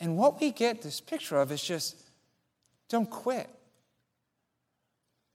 And 0.00 0.16
what 0.16 0.40
we 0.40 0.50
get 0.50 0.82
this 0.82 1.00
picture 1.00 1.38
of 1.38 1.52
is 1.52 1.62
just 1.62 1.96
don't 2.88 3.08
quit. 3.08 3.48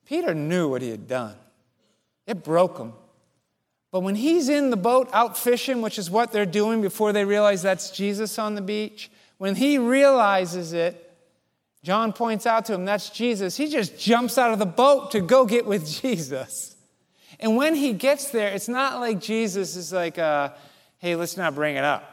Peter 0.06 0.34
knew 0.34 0.68
what 0.68 0.82
he 0.82 0.90
had 0.90 1.08
done, 1.08 1.36
it 2.26 2.44
broke 2.44 2.78
him. 2.78 2.94
But 3.92 4.02
when 4.02 4.16
he's 4.16 4.50
in 4.50 4.70
the 4.70 4.78
boat 4.78 5.10
out 5.14 5.38
fishing, 5.38 5.82
which 5.82 5.98
is 5.98 6.12
what 6.12 6.32
they're 6.32 6.46
doing 6.46 6.82
before 6.82 7.12
they 7.12 7.26
realize 7.26 7.64
that's 7.64 7.90
Jesus 7.90 8.38
on 8.38 8.54
the 8.54 8.62
beach, 8.62 9.10
when 9.40 9.56
he 9.56 9.80
realizes 9.80 10.74
it, 10.74 11.09
John 11.84 12.12
points 12.12 12.46
out 12.46 12.66
to 12.66 12.74
him, 12.74 12.86
that's 12.86 13.10
Jesus. 13.10 13.56
He 13.56 13.68
just 13.68 13.98
jumps 13.98 14.38
out 14.38 14.52
of 14.52 14.60
the 14.60 14.66
boat 14.66 15.12
to 15.12 15.22
go 15.22 15.46
get 15.46 15.66
with 15.66 15.90
Jesus. 16.02 16.76
And 17.40 17.56
when 17.56 17.76
he 17.76 17.94
gets 17.94 18.32
there, 18.32 18.50
it's 18.50 18.68
not 18.68 19.00
like 19.00 19.20
Jesus 19.22 19.76
is 19.76 19.94
like, 19.94 20.18
uh, 20.18 20.50
hey, 20.98 21.16
let's 21.16 21.38
not 21.38 21.56
bring 21.56 21.76
it 21.76 21.84
up. 21.84 22.04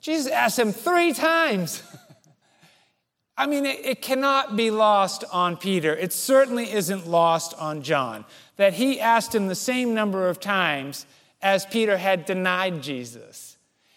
Jesus 0.00 0.30
asks 0.30 0.58
him 0.58 0.72
three 0.72 1.12
times. 1.12 1.82
I 3.36 3.46
mean, 3.46 3.64
it, 3.64 3.84
it, 3.84 4.02
cannot 4.02 4.56
be 4.56 4.70
lost 4.70 5.24
on 5.32 5.56
Peter. 5.56 5.96
It 5.96 6.12
certainly 6.12 6.70
isn't 6.70 7.06
lost 7.06 7.54
on 7.54 7.82
John 7.82 8.26
that 8.56 8.74
he 8.74 9.00
asked 9.00 9.34
him 9.34 9.48
the 9.48 9.54
same 9.54 9.94
number 9.94 10.28
of 10.28 10.38
times 10.38 11.06
as 11.40 11.64
Peter 11.64 11.96
had 11.96 12.26
denied 12.26 12.82
Jesus. 12.82 13.56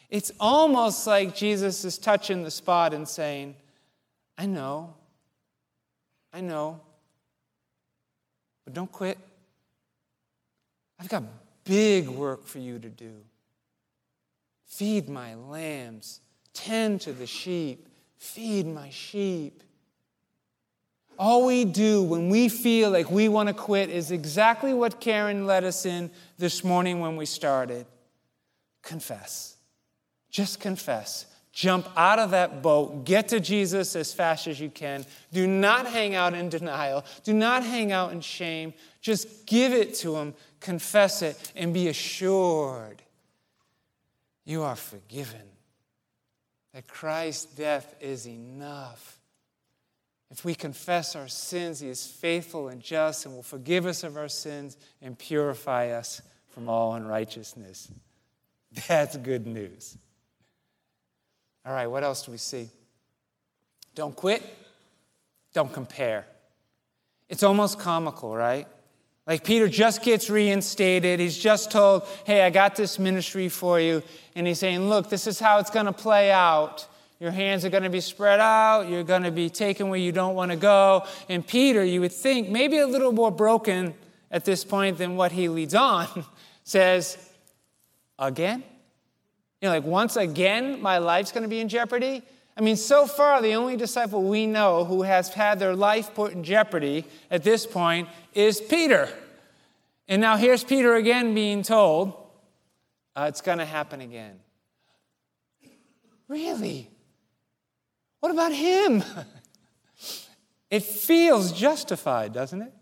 It's 0.09 0.31
almost 0.39 1.05
like 1.05 1.35
Jesus 1.35 1.83
is 1.83 1.97
touching 1.97 2.43
the 2.43 2.51
spot 2.51 2.93
and 2.93 3.07
saying, 3.07 3.55
I 4.37 4.45
know. 4.45 4.93
I 6.33 6.41
know. 6.41 6.81
But 8.63 8.73
don't 8.73 8.91
quit. 8.91 9.17
I've 10.99 11.09
got 11.09 11.23
big 11.63 12.07
work 12.07 12.45
for 12.45 12.59
you 12.59 12.79
to 12.79 12.89
do. 12.89 13.13
Feed 14.65 15.07
my 15.07 15.35
lambs, 15.35 16.19
tend 16.53 17.01
to 17.01 17.13
the 17.13 17.27
sheep, 17.27 17.87
feed 18.17 18.65
my 18.65 18.89
sheep. 18.89 19.61
All 21.17 21.45
we 21.45 21.63
do 21.63 22.03
when 22.03 22.29
we 22.29 22.49
feel 22.49 22.89
like 22.91 23.09
we 23.09 23.29
want 23.29 23.47
to 23.47 23.53
quit 23.53 23.89
is 23.89 24.11
exactly 24.11 24.73
what 24.73 24.99
Karen 24.99 25.45
led 25.45 25.63
us 25.63 25.85
in 25.85 26.11
this 26.37 26.63
morning 26.63 26.99
when 26.99 27.15
we 27.15 27.25
started 27.25 27.85
confess. 28.81 29.57
Just 30.29 30.59
confess. 30.59 31.25
Jump 31.55 31.87
out 31.95 32.19
of 32.19 32.31
that 32.31 32.61
boat, 32.61 33.05
get 33.05 33.29
to 33.29 33.39
Jesus 33.39 33.95
as 33.95 34.11
fast 34.13 34.45
as 34.45 34.59
you 34.59 34.69
can. 34.69 35.05
Do 35.31 35.47
not 35.47 35.85
hang 35.85 36.13
out 36.13 36.33
in 36.33 36.49
denial, 36.49 37.05
do 37.23 37.31
not 37.31 37.63
hang 37.63 37.93
out 37.93 38.11
in 38.11 38.19
shame. 38.19 38.73
Just 38.99 39.45
give 39.45 39.71
it 39.71 39.95
to 39.95 40.17
Him, 40.17 40.33
confess 40.59 41.21
it, 41.21 41.53
and 41.55 41.73
be 41.73 41.87
assured 41.87 43.01
you 44.43 44.63
are 44.63 44.75
forgiven. 44.75 45.47
That 46.73 46.89
Christ's 46.89 47.45
death 47.45 47.95
is 48.01 48.27
enough. 48.27 49.17
If 50.31 50.43
we 50.43 50.55
confess 50.55 51.15
our 51.15 51.29
sins, 51.29 51.79
He 51.79 51.87
is 51.87 52.05
faithful 52.05 52.67
and 52.67 52.81
just 52.81 53.25
and 53.25 53.33
will 53.33 53.43
forgive 53.43 53.85
us 53.85 54.03
of 54.03 54.17
our 54.17 54.27
sins 54.27 54.75
and 55.01 55.17
purify 55.17 55.91
us 55.91 56.21
from 56.49 56.67
all 56.67 56.95
unrighteousness. 56.95 57.89
That's 58.89 59.15
good 59.15 59.47
news. 59.47 59.97
All 61.65 61.73
right, 61.73 61.87
what 61.87 62.03
else 62.03 62.23
do 62.23 62.31
we 62.31 62.37
see? 62.37 62.69
Don't 63.95 64.15
quit, 64.15 64.43
don't 65.53 65.71
compare. 65.73 66.27
It's 67.27 67.43
almost 67.43 67.79
comical, 67.79 68.35
right? 68.35 68.67
Like 69.25 69.43
Peter 69.43 69.67
just 69.67 70.03
gets 70.03 70.29
reinstated. 70.29 71.19
He's 71.19 71.37
just 71.37 71.71
told, 71.71 72.03
hey, 72.25 72.43
I 72.43 72.51
got 72.51 72.75
this 72.75 72.99
ministry 72.99 73.49
for 73.49 73.79
you. 73.79 74.03
And 74.35 74.45
he's 74.45 74.59
saying, 74.59 74.87
look, 74.87 75.09
this 75.09 75.25
is 75.25 75.39
how 75.39 75.57
it's 75.57 75.71
going 75.71 75.87
to 75.87 75.93
play 75.93 76.31
out. 76.31 76.85
Your 77.19 77.31
hands 77.31 77.65
are 77.65 77.69
going 77.69 77.83
to 77.83 77.89
be 77.89 78.01
spread 78.01 78.39
out. 78.39 78.87
You're 78.87 79.03
going 79.03 79.23
to 79.23 79.31
be 79.31 79.49
taken 79.49 79.89
where 79.89 79.99
you 79.99 80.11
don't 80.11 80.35
want 80.35 80.51
to 80.51 80.57
go. 80.57 81.07
And 81.27 81.45
Peter, 81.47 81.83
you 81.83 82.01
would 82.01 82.11
think, 82.11 82.49
maybe 82.49 82.77
a 82.77 82.85
little 82.85 83.13
more 83.13 83.31
broken 83.31 83.95
at 84.29 84.45
this 84.45 84.63
point 84.63 84.99
than 84.99 85.15
what 85.15 85.31
he 85.31 85.49
leads 85.49 85.73
on, 85.73 86.07
says, 86.63 87.17
again? 88.19 88.63
You 89.65 89.71
know, 89.71 89.77
like 89.77 89.85
once 89.85 90.15
again, 90.15 90.79
my 90.79 90.99
life's 90.99 91.31
going 91.31 91.41
to 91.41 91.49
be 91.49 91.59
in 91.59 91.69
jeopardy. 91.69 92.21
I 92.55 92.61
mean, 92.61 92.75
so 92.75 93.07
far, 93.07 93.41
the 93.41 93.55
only 93.55 93.75
disciple 93.75 94.21
we 94.21 94.45
know 94.45 94.85
who 94.85 95.01
has 95.01 95.29
had 95.29 95.57
their 95.57 95.75
life 95.75 96.13
put 96.13 96.33
in 96.33 96.43
jeopardy 96.43 97.03
at 97.31 97.41
this 97.43 97.65
point 97.65 98.07
is 98.35 98.61
Peter. 98.61 99.09
And 100.07 100.21
now 100.21 100.37
here's 100.37 100.63
Peter 100.63 100.93
again 100.93 101.33
being 101.33 101.63
told, 101.63 102.13
uh, 103.15 103.25
it's 103.27 103.41
going 103.41 103.57
to 103.57 103.65
happen 103.65 104.01
again. 104.01 104.39
Really? 106.27 106.87
What 108.19 108.31
about 108.31 108.53
him? 108.53 109.03
it 110.69 110.83
feels 110.83 111.51
justified, 111.51 112.33
doesn't 112.33 112.61
it? 112.61 112.73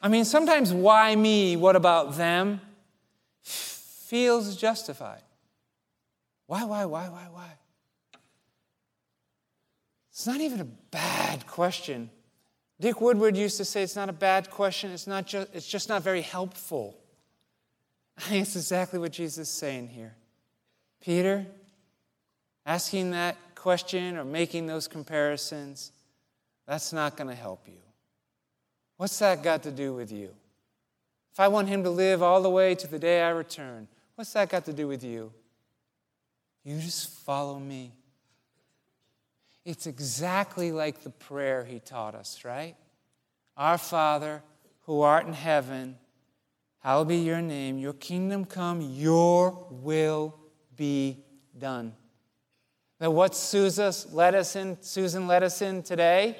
I 0.00 0.06
mean, 0.06 0.24
sometimes 0.24 0.72
why 0.72 1.16
me? 1.16 1.56
What 1.56 1.74
about 1.74 2.16
them? 2.16 2.60
Feels 3.42 4.54
justified. 4.54 5.22
Why, 6.48 6.64
why, 6.64 6.86
why, 6.86 7.08
why, 7.10 7.26
why? 7.30 7.50
It's 10.10 10.26
not 10.26 10.40
even 10.40 10.60
a 10.60 10.64
bad 10.64 11.46
question. 11.46 12.10
Dick 12.80 13.02
Woodward 13.02 13.36
used 13.36 13.58
to 13.58 13.66
say 13.66 13.82
it's 13.82 13.94
not 13.94 14.08
a 14.08 14.14
bad 14.14 14.50
question, 14.50 14.90
it's, 14.90 15.06
not 15.06 15.26
just, 15.26 15.54
it's 15.54 15.66
just 15.66 15.90
not 15.90 16.02
very 16.02 16.22
helpful. 16.22 16.96
I 18.18 18.22
think 18.22 18.42
it's 18.46 18.56
exactly 18.56 18.98
what 18.98 19.12
Jesus 19.12 19.46
is 19.46 19.54
saying 19.54 19.88
here. 19.88 20.16
Peter, 21.02 21.46
asking 22.64 23.10
that 23.10 23.36
question 23.54 24.16
or 24.16 24.24
making 24.24 24.66
those 24.66 24.88
comparisons, 24.88 25.92
that's 26.66 26.94
not 26.94 27.18
going 27.18 27.28
to 27.28 27.36
help 27.36 27.68
you. 27.68 27.82
What's 28.96 29.18
that 29.18 29.42
got 29.42 29.62
to 29.64 29.70
do 29.70 29.92
with 29.92 30.10
you? 30.10 30.30
If 31.30 31.40
I 31.40 31.48
want 31.48 31.68
him 31.68 31.82
to 31.84 31.90
live 31.90 32.22
all 32.22 32.40
the 32.40 32.50
way 32.50 32.74
to 32.74 32.86
the 32.86 32.98
day 32.98 33.20
I 33.20 33.30
return, 33.30 33.86
what's 34.14 34.32
that 34.32 34.48
got 34.48 34.64
to 34.64 34.72
do 34.72 34.88
with 34.88 35.04
you? 35.04 35.30
You 36.64 36.78
just 36.80 37.10
follow 37.24 37.58
me. 37.58 37.92
It's 39.64 39.86
exactly 39.86 40.72
like 40.72 41.02
the 41.02 41.10
prayer 41.10 41.64
he 41.64 41.78
taught 41.78 42.14
us, 42.14 42.44
right? 42.44 42.74
Our 43.56 43.76
Father, 43.76 44.42
who 44.82 45.02
art 45.02 45.26
in 45.26 45.34
heaven, 45.34 45.96
hallowed 46.78 47.08
be 47.08 47.18
your 47.18 47.42
name, 47.42 47.78
your 47.78 47.92
kingdom 47.92 48.44
come, 48.44 48.80
your 48.80 49.66
will 49.70 50.34
be 50.76 51.24
done. 51.58 51.92
Now, 53.00 53.10
what 53.10 53.34
Susan 53.34 53.92
led 54.12 54.34
us 54.34 54.56
in, 54.56 54.78
Susan 54.80 55.26
led 55.26 55.42
us 55.42 55.60
in 55.62 55.82
today? 55.82 56.36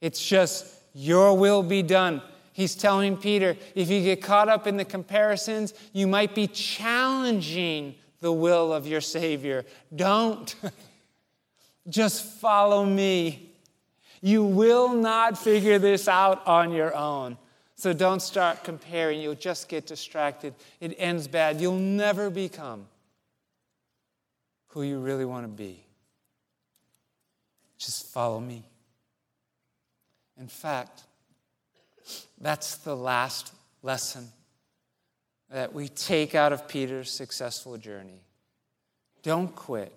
It's 0.00 0.24
just 0.24 0.66
your 0.92 1.36
will 1.36 1.62
be 1.62 1.82
done. 1.82 2.22
He's 2.52 2.74
telling 2.74 3.16
Peter, 3.16 3.56
if 3.74 3.88
you 3.88 4.02
get 4.02 4.22
caught 4.22 4.48
up 4.48 4.66
in 4.66 4.76
the 4.76 4.84
comparisons, 4.84 5.72
you 5.92 6.06
might 6.06 6.34
be 6.34 6.46
challenging 6.46 7.94
the 8.22 8.32
will 8.32 8.72
of 8.72 8.86
your 8.86 9.02
Savior. 9.02 9.66
Don't. 9.94 10.54
Just 11.88 12.24
follow 12.24 12.86
me. 12.86 13.50
You 14.22 14.44
will 14.44 14.94
not 14.94 15.36
figure 15.36 15.80
this 15.80 16.06
out 16.06 16.46
on 16.46 16.72
your 16.72 16.94
own. 16.94 17.36
So 17.74 17.92
don't 17.92 18.22
start 18.22 18.62
comparing. 18.62 19.20
You'll 19.20 19.34
just 19.34 19.68
get 19.68 19.88
distracted. 19.88 20.54
It 20.78 20.94
ends 20.98 21.26
bad. 21.26 21.60
You'll 21.60 21.74
never 21.74 22.30
become 22.30 22.86
who 24.68 24.82
you 24.82 25.00
really 25.00 25.24
want 25.24 25.44
to 25.44 25.48
be. 25.48 25.84
Just 27.78 28.06
follow 28.06 28.38
me. 28.38 28.62
In 30.38 30.46
fact, 30.46 31.02
that's 32.40 32.76
the 32.76 32.94
last 32.94 33.52
lesson 33.82 34.28
that 35.52 35.74
we 35.74 35.86
take 35.86 36.34
out 36.34 36.52
of 36.52 36.66
Peter's 36.66 37.10
successful 37.10 37.76
journey. 37.76 38.22
Don't 39.22 39.54
quit. 39.54 39.92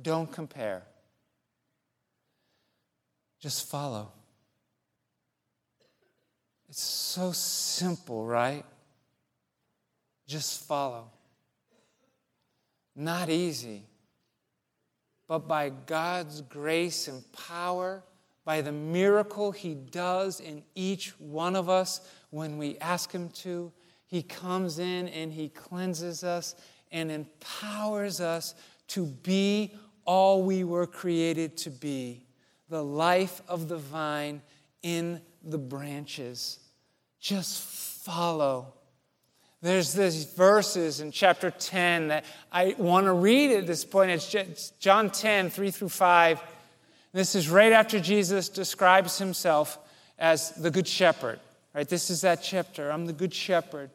Don't 0.00 0.32
compare. 0.32 0.82
Just 3.38 3.68
follow. 3.68 4.10
It's 6.70 6.82
so 6.82 7.32
simple, 7.32 8.26
right? 8.26 8.64
Just 10.26 10.64
follow. 10.64 11.10
Not 12.96 13.28
easy, 13.28 13.82
but 15.28 15.46
by 15.46 15.68
God's 15.68 16.40
grace 16.40 17.06
and 17.06 17.22
power, 17.32 18.02
by 18.46 18.62
the 18.62 18.72
miracle 18.72 19.52
He 19.52 19.74
does 19.74 20.40
in 20.40 20.62
each 20.74 21.10
one 21.20 21.54
of 21.54 21.68
us 21.68 22.00
when 22.30 22.56
we 22.56 22.78
ask 22.78 23.12
Him 23.12 23.28
to, 23.28 23.70
he 24.06 24.22
comes 24.22 24.78
in 24.78 25.08
and 25.08 25.32
He 25.32 25.48
cleanses 25.48 26.22
us 26.22 26.54
and 26.92 27.10
empowers 27.10 28.20
us 28.20 28.54
to 28.88 29.06
be 29.06 29.74
all 30.04 30.42
we 30.42 30.62
were 30.62 30.86
created 30.86 31.56
to 31.58 31.70
be 31.70 32.22
the 32.68 32.82
life 32.82 33.42
of 33.48 33.68
the 33.68 33.76
vine 33.76 34.40
in 34.82 35.20
the 35.42 35.58
branches. 35.58 36.60
Just 37.20 37.60
follow. 38.04 38.72
There's 39.62 39.92
these 39.92 40.24
verses 40.24 41.00
in 41.00 41.10
chapter 41.10 41.50
10 41.50 42.08
that 42.08 42.24
I 42.52 42.76
want 42.78 43.06
to 43.06 43.12
read 43.12 43.50
at 43.56 43.66
this 43.66 43.84
point. 43.84 44.12
It's 44.12 44.70
John 44.78 45.10
10, 45.10 45.50
3 45.50 45.70
through 45.72 45.88
5. 45.88 46.40
This 47.12 47.34
is 47.34 47.48
right 47.48 47.72
after 47.72 47.98
Jesus 47.98 48.48
describes 48.48 49.18
himself 49.18 49.78
as 50.18 50.50
the 50.50 50.70
Good 50.70 50.86
Shepherd. 50.86 51.40
Right? 51.74 51.88
This 51.88 52.10
is 52.10 52.20
that 52.20 52.42
chapter. 52.42 52.90
I'm 52.90 53.06
the 53.06 53.12
Good 53.12 53.34
Shepherd. 53.34 53.90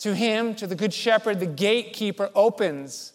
To 0.00 0.14
him, 0.14 0.54
to 0.56 0.66
the 0.66 0.74
Good 0.74 0.92
Shepherd, 0.92 1.40
the 1.40 1.46
gatekeeper 1.46 2.30
opens. 2.34 3.12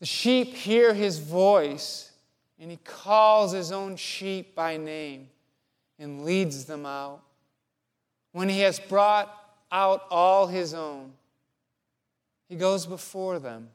The 0.00 0.06
sheep 0.06 0.54
hear 0.54 0.94
his 0.94 1.18
voice, 1.18 2.10
and 2.58 2.70
he 2.70 2.78
calls 2.78 3.52
his 3.52 3.70
own 3.70 3.96
sheep 3.96 4.54
by 4.54 4.76
name 4.76 5.28
and 5.98 6.24
leads 6.24 6.64
them 6.64 6.84
out. 6.84 7.22
When 8.32 8.48
he 8.48 8.60
has 8.60 8.80
brought 8.80 9.32
out 9.70 10.04
all 10.10 10.46
his 10.48 10.74
own, 10.74 11.12
he 12.48 12.56
goes 12.56 12.84
before 12.84 13.38
them, 13.38 13.68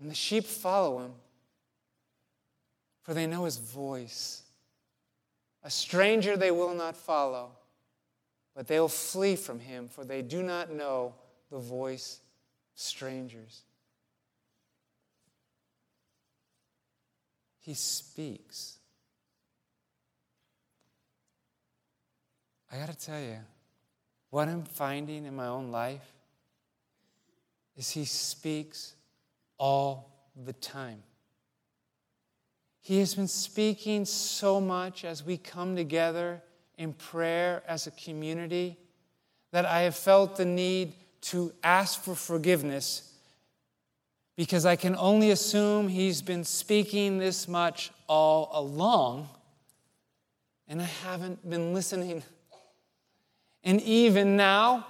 and 0.00 0.10
the 0.10 0.14
sheep 0.14 0.44
follow 0.44 1.00
him, 1.00 1.12
for 3.02 3.14
they 3.14 3.26
know 3.26 3.44
his 3.44 3.58
voice. 3.58 4.42
A 5.62 5.70
stranger 5.70 6.36
they 6.36 6.50
will 6.50 6.74
not 6.74 6.96
follow, 6.96 7.50
but 8.58 8.66
they 8.66 8.80
will 8.80 8.88
flee 8.88 9.36
from 9.36 9.60
him, 9.60 9.86
for 9.86 10.04
they 10.04 10.20
do 10.20 10.42
not 10.42 10.72
know 10.72 11.14
the 11.48 11.60
voice 11.60 12.18
of 12.74 12.80
strangers. 12.82 13.62
He 17.60 17.74
speaks. 17.74 18.78
I 22.72 22.78
got 22.78 22.88
to 22.88 22.98
tell 22.98 23.20
you, 23.20 23.36
what 24.30 24.48
I'm 24.48 24.64
finding 24.64 25.24
in 25.24 25.36
my 25.36 25.46
own 25.46 25.70
life 25.70 26.12
is 27.76 27.88
He 27.88 28.06
speaks 28.06 28.94
all 29.56 30.32
the 30.34 30.54
time. 30.54 31.04
He 32.80 32.98
has 32.98 33.14
been 33.14 33.28
speaking 33.28 34.04
so 34.04 34.60
much 34.60 35.04
as 35.04 35.24
we 35.24 35.36
come 35.36 35.76
together 35.76 36.42
in 36.78 36.94
prayer 36.94 37.62
as 37.66 37.86
a 37.86 37.90
community 37.90 38.78
that 39.50 39.66
I 39.66 39.82
have 39.82 39.96
felt 39.96 40.36
the 40.36 40.44
need 40.44 40.94
to 41.20 41.52
ask 41.62 42.00
for 42.00 42.14
forgiveness 42.14 43.12
because 44.36 44.64
I 44.64 44.76
can 44.76 44.94
only 44.96 45.32
assume 45.32 45.88
he's 45.88 46.22
been 46.22 46.44
speaking 46.44 47.18
this 47.18 47.48
much 47.48 47.90
all 48.06 48.48
along, 48.52 49.28
and 50.68 50.80
I 50.80 50.84
haven't 50.84 51.48
been 51.48 51.74
listening. 51.74 52.22
And 53.64 53.82
even 53.82 54.36
now, 54.36 54.86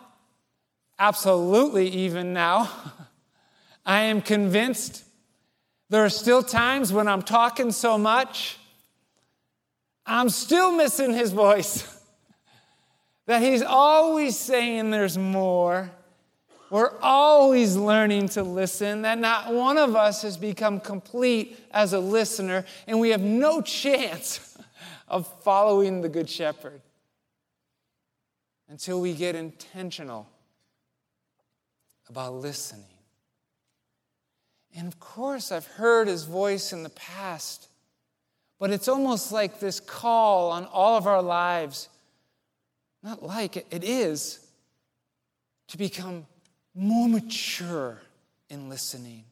absolutely 0.98 1.88
even 1.88 2.35
now, 2.35 2.70
I 3.87 4.01
am 4.01 4.20
convinced 4.20 5.05
there 5.88 6.05
are 6.05 6.11
still 6.11 6.42
times 6.42 6.92
when 6.92 7.09
I'm 7.09 7.22
talking 7.22 7.72
so 7.72 7.96
much, 7.96 8.59
I'm 10.09 10.31
still 10.31 10.73
missing 10.73 11.12
his 11.12 11.33
voice. 11.33 11.87
that 13.27 13.42
he's 13.42 13.62
always 13.62 14.38
saying 14.38 14.90
there's 14.90 15.18
more. 15.18 15.90
We're 16.71 16.99
always 17.01 17.77
learning 17.77 18.31
to 18.31 18.42
listen, 18.42 19.03
that 19.03 19.18
not 19.18 19.53
one 19.53 19.79
of 19.79 19.94
us 19.94 20.23
has 20.23 20.37
become 20.37 20.81
complete 20.81 21.59
as 21.71 21.92
a 21.92 21.99
listener, 21.99 22.64
and 22.87 23.01
we 23.01 23.11
have 23.11 23.21
no 23.21 23.61
chance 23.62 24.57
of 25.07 25.27
following 25.42 26.01
the 26.01 26.09
Good 26.09 26.29
Shepherd 26.29 26.81
until 28.68 29.01
we 29.01 29.14
get 29.14 29.35
intentional 29.35 30.27
about 32.09 32.35
listening. 32.35 32.85
And 34.75 34.87
of 34.87 35.01
course, 35.01 35.51
I've 35.53 35.66
heard 35.66 36.09
his 36.09 36.25
voice 36.25 36.73
in 36.73 36.83
the 36.83 36.90
past, 36.90 37.67
but 38.59 38.71
it's 38.71 38.88
almost 38.88 39.33
like 39.33 39.61
this 39.61 39.81
call 39.81 40.51
on 40.51 40.66
all 40.66 40.97
of 40.97 41.07
our 41.07 41.23
lives. 41.23 41.88
Not 43.03 43.23
like 43.23 43.57
it, 43.57 43.66
is 43.71 44.44
to 45.68 45.79
become 45.79 46.27
more 46.75 47.09
mature 47.09 47.99
in 48.51 48.68
listening. 48.68 49.25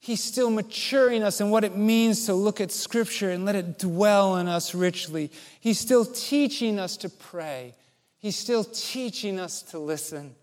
He's 0.00 0.22
still 0.22 0.50
maturing 0.50 1.24
us 1.24 1.40
in 1.40 1.50
what 1.50 1.64
it 1.64 1.76
means 1.76 2.26
to 2.26 2.34
look 2.34 2.60
at 2.60 2.70
Scripture 2.70 3.30
and 3.30 3.44
let 3.44 3.56
it 3.56 3.78
dwell 3.78 4.36
in 4.36 4.46
us 4.46 4.74
richly. 4.74 5.30
He's 5.60 5.80
still 5.80 6.04
teaching 6.04 6.78
us 6.78 6.96
to 6.98 7.08
pray. 7.08 7.74
He's 8.18 8.36
still 8.36 8.62
teaching 8.62 9.40
us 9.40 9.62
to 9.62 9.78
listen. 9.78 10.34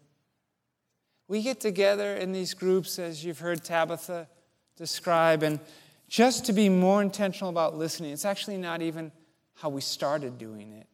We 1.28 1.42
get 1.42 1.60
together 1.62 2.16
in 2.16 2.34
these 2.34 2.54
groups, 2.54 3.00
as 3.00 3.24
you've 3.24 3.40
heard 3.40 3.64
Tabitha 3.64 4.28
describe, 4.76 5.42
and 5.42 5.60
just 6.08 6.46
to 6.46 6.54
be 6.54 6.70
more 6.70 7.02
intentional 7.02 7.50
about 7.50 7.78
listening. 7.78 8.12
It's 8.12 8.26
actually 8.26 8.58
not 8.58 8.82
even 8.82 9.12
how 9.56 9.70
we 9.70 9.82
started 9.82 10.38
doing 10.38 10.74
it. 10.74 10.88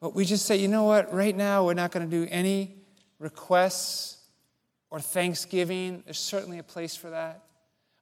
But 0.00 0.14
we 0.14 0.24
just 0.24 0.46
say, 0.46 0.56
you 0.56 0.68
know 0.68 0.84
what, 0.84 1.14
right 1.14 1.36
now 1.36 1.64
we're 1.64 1.74
not 1.74 1.92
going 1.92 2.08
to 2.08 2.10
do 2.10 2.28
any 2.30 2.74
requests 3.18 4.18
or 4.90 5.00
thanksgiving. 5.00 6.02
There's 6.04 6.18
certainly 6.18 6.58
a 6.58 6.64
place 6.64 6.96
for 6.96 7.10
that. 7.10 7.44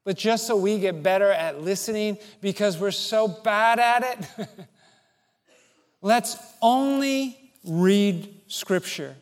But 0.05 0.17
just 0.17 0.47
so 0.47 0.57
we 0.57 0.79
get 0.79 1.03
better 1.03 1.31
at 1.31 1.61
listening 1.61 2.17
because 2.41 2.79
we're 2.79 2.91
so 2.91 3.29
bad 3.29 3.79
at 3.79 4.03
it, 4.39 4.49
let's 6.01 6.37
only 6.63 7.39
read 7.65 8.35
Scripture. 8.49 9.15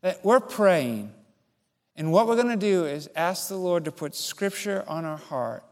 That 0.00 0.24
we're 0.24 0.40
praying. 0.40 1.12
And 1.94 2.10
what 2.10 2.26
we're 2.26 2.36
going 2.36 2.48
to 2.48 2.56
do 2.56 2.86
is 2.86 3.08
ask 3.14 3.48
the 3.48 3.56
Lord 3.56 3.84
to 3.84 3.92
put 3.92 4.14
Scripture 4.14 4.82
on 4.86 5.04
our 5.04 5.16
heart 5.16 5.62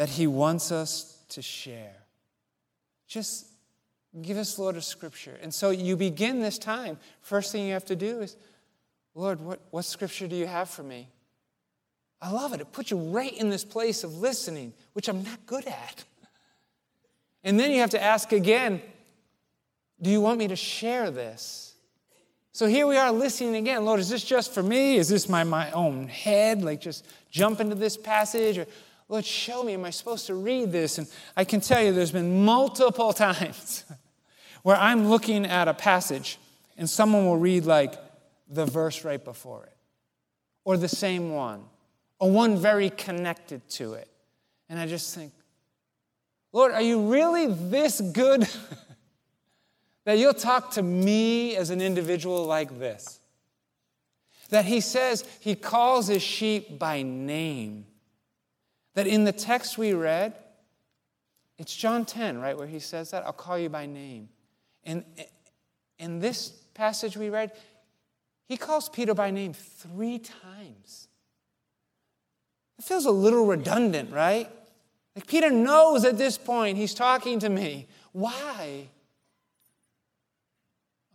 that 0.00 0.08
He 0.08 0.26
wants 0.26 0.72
us 0.72 1.18
to 1.28 1.42
share. 1.42 1.92
Just 3.06 3.48
give 4.22 4.38
us, 4.38 4.58
Lord, 4.58 4.76
a 4.76 4.80
Scripture. 4.80 5.38
And 5.42 5.52
so 5.52 5.68
you 5.68 5.94
begin 5.94 6.40
this 6.40 6.56
time. 6.56 6.96
First 7.20 7.52
thing 7.52 7.66
you 7.66 7.74
have 7.74 7.84
to 7.84 7.96
do 7.96 8.22
is 8.22 8.34
Lord, 9.14 9.42
what, 9.42 9.60
what 9.70 9.84
scripture 9.84 10.26
do 10.26 10.36
you 10.36 10.46
have 10.46 10.70
for 10.70 10.82
me? 10.82 11.06
I 12.22 12.30
love 12.30 12.54
it. 12.54 12.62
It 12.62 12.72
puts 12.72 12.90
you 12.90 12.96
right 12.96 13.30
in 13.30 13.50
this 13.50 13.62
place 13.62 14.02
of 14.02 14.16
listening, 14.16 14.72
which 14.94 15.06
I'm 15.06 15.22
not 15.22 15.44
good 15.44 15.66
at. 15.66 16.04
And 17.44 17.60
then 17.60 17.70
you 17.70 17.80
have 17.80 17.90
to 17.90 18.02
ask 18.02 18.32
again 18.32 18.80
do 20.00 20.08
you 20.08 20.22
want 20.22 20.38
me 20.38 20.48
to 20.48 20.56
share 20.56 21.10
this? 21.10 21.74
So 22.52 22.66
here 22.66 22.86
we 22.86 22.96
are 22.96 23.12
listening 23.12 23.56
again. 23.56 23.84
Lord, 23.84 24.00
is 24.00 24.08
this 24.08 24.24
just 24.24 24.54
for 24.54 24.62
me? 24.62 24.96
Is 24.96 25.10
this 25.10 25.28
my, 25.28 25.44
my 25.44 25.70
own 25.72 26.08
head? 26.08 26.62
Like 26.62 26.80
just 26.80 27.06
jump 27.30 27.60
into 27.60 27.74
this 27.74 27.98
passage? 27.98 28.56
Or, 28.56 28.66
Lord, 29.10 29.24
show 29.24 29.64
me, 29.64 29.74
am 29.74 29.84
I 29.84 29.90
supposed 29.90 30.28
to 30.28 30.36
read 30.36 30.70
this? 30.70 30.96
And 30.96 31.08
I 31.36 31.42
can 31.42 31.60
tell 31.60 31.82
you 31.82 31.92
there's 31.92 32.12
been 32.12 32.44
multiple 32.44 33.12
times 33.12 33.84
where 34.62 34.76
I'm 34.76 35.08
looking 35.08 35.44
at 35.44 35.66
a 35.66 35.74
passage 35.74 36.38
and 36.78 36.88
someone 36.88 37.26
will 37.26 37.36
read, 37.36 37.66
like, 37.66 37.94
the 38.48 38.64
verse 38.64 39.04
right 39.04 39.22
before 39.22 39.64
it, 39.64 39.76
or 40.64 40.76
the 40.76 40.88
same 40.88 41.32
one, 41.34 41.64
or 42.20 42.30
one 42.30 42.56
very 42.56 42.88
connected 42.88 43.68
to 43.70 43.94
it. 43.94 44.08
And 44.68 44.78
I 44.78 44.86
just 44.86 45.12
think, 45.12 45.32
Lord, 46.52 46.70
are 46.70 46.80
you 46.80 47.10
really 47.10 47.46
this 47.48 48.00
good 48.00 48.48
that 50.04 50.18
you'll 50.18 50.34
talk 50.34 50.70
to 50.72 50.82
me 50.82 51.56
as 51.56 51.70
an 51.70 51.80
individual 51.80 52.44
like 52.44 52.78
this? 52.78 53.18
That 54.50 54.66
he 54.66 54.80
says 54.80 55.24
he 55.40 55.56
calls 55.56 56.06
his 56.06 56.22
sheep 56.22 56.78
by 56.78 57.02
name. 57.02 57.86
That 58.94 59.06
in 59.06 59.24
the 59.24 59.32
text 59.32 59.78
we 59.78 59.92
read, 59.92 60.34
it's 61.58 61.74
John 61.76 62.04
10, 62.04 62.40
right, 62.40 62.56
where 62.56 62.66
he 62.66 62.78
says 62.78 63.10
that? 63.10 63.24
I'll 63.24 63.32
call 63.32 63.58
you 63.58 63.68
by 63.68 63.86
name. 63.86 64.28
And 64.84 65.04
in 65.98 66.18
this 66.18 66.50
passage 66.74 67.16
we 67.16 67.28
read, 67.28 67.52
he 68.46 68.56
calls 68.56 68.88
Peter 68.88 69.14
by 69.14 69.30
name 69.30 69.52
three 69.52 70.18
times. 70.18 71.08
It 72.78 72.84
feels 72.84 73.04
a 73.04 73.10
little 73.10 73.46
redundant, 73.46 74.10
right? 74.10 74.48
Like 75.14 75.26
Peter 75.26 75.50
knows 75.50 76.04
at 76.04 76.16
this 76.16 76.38
point 76.38 76.78
he's 76.78 76.94
talking 76.94 77.38
to 77.40 77.48
me. 77.48 77.86
Why? 78.12 78.88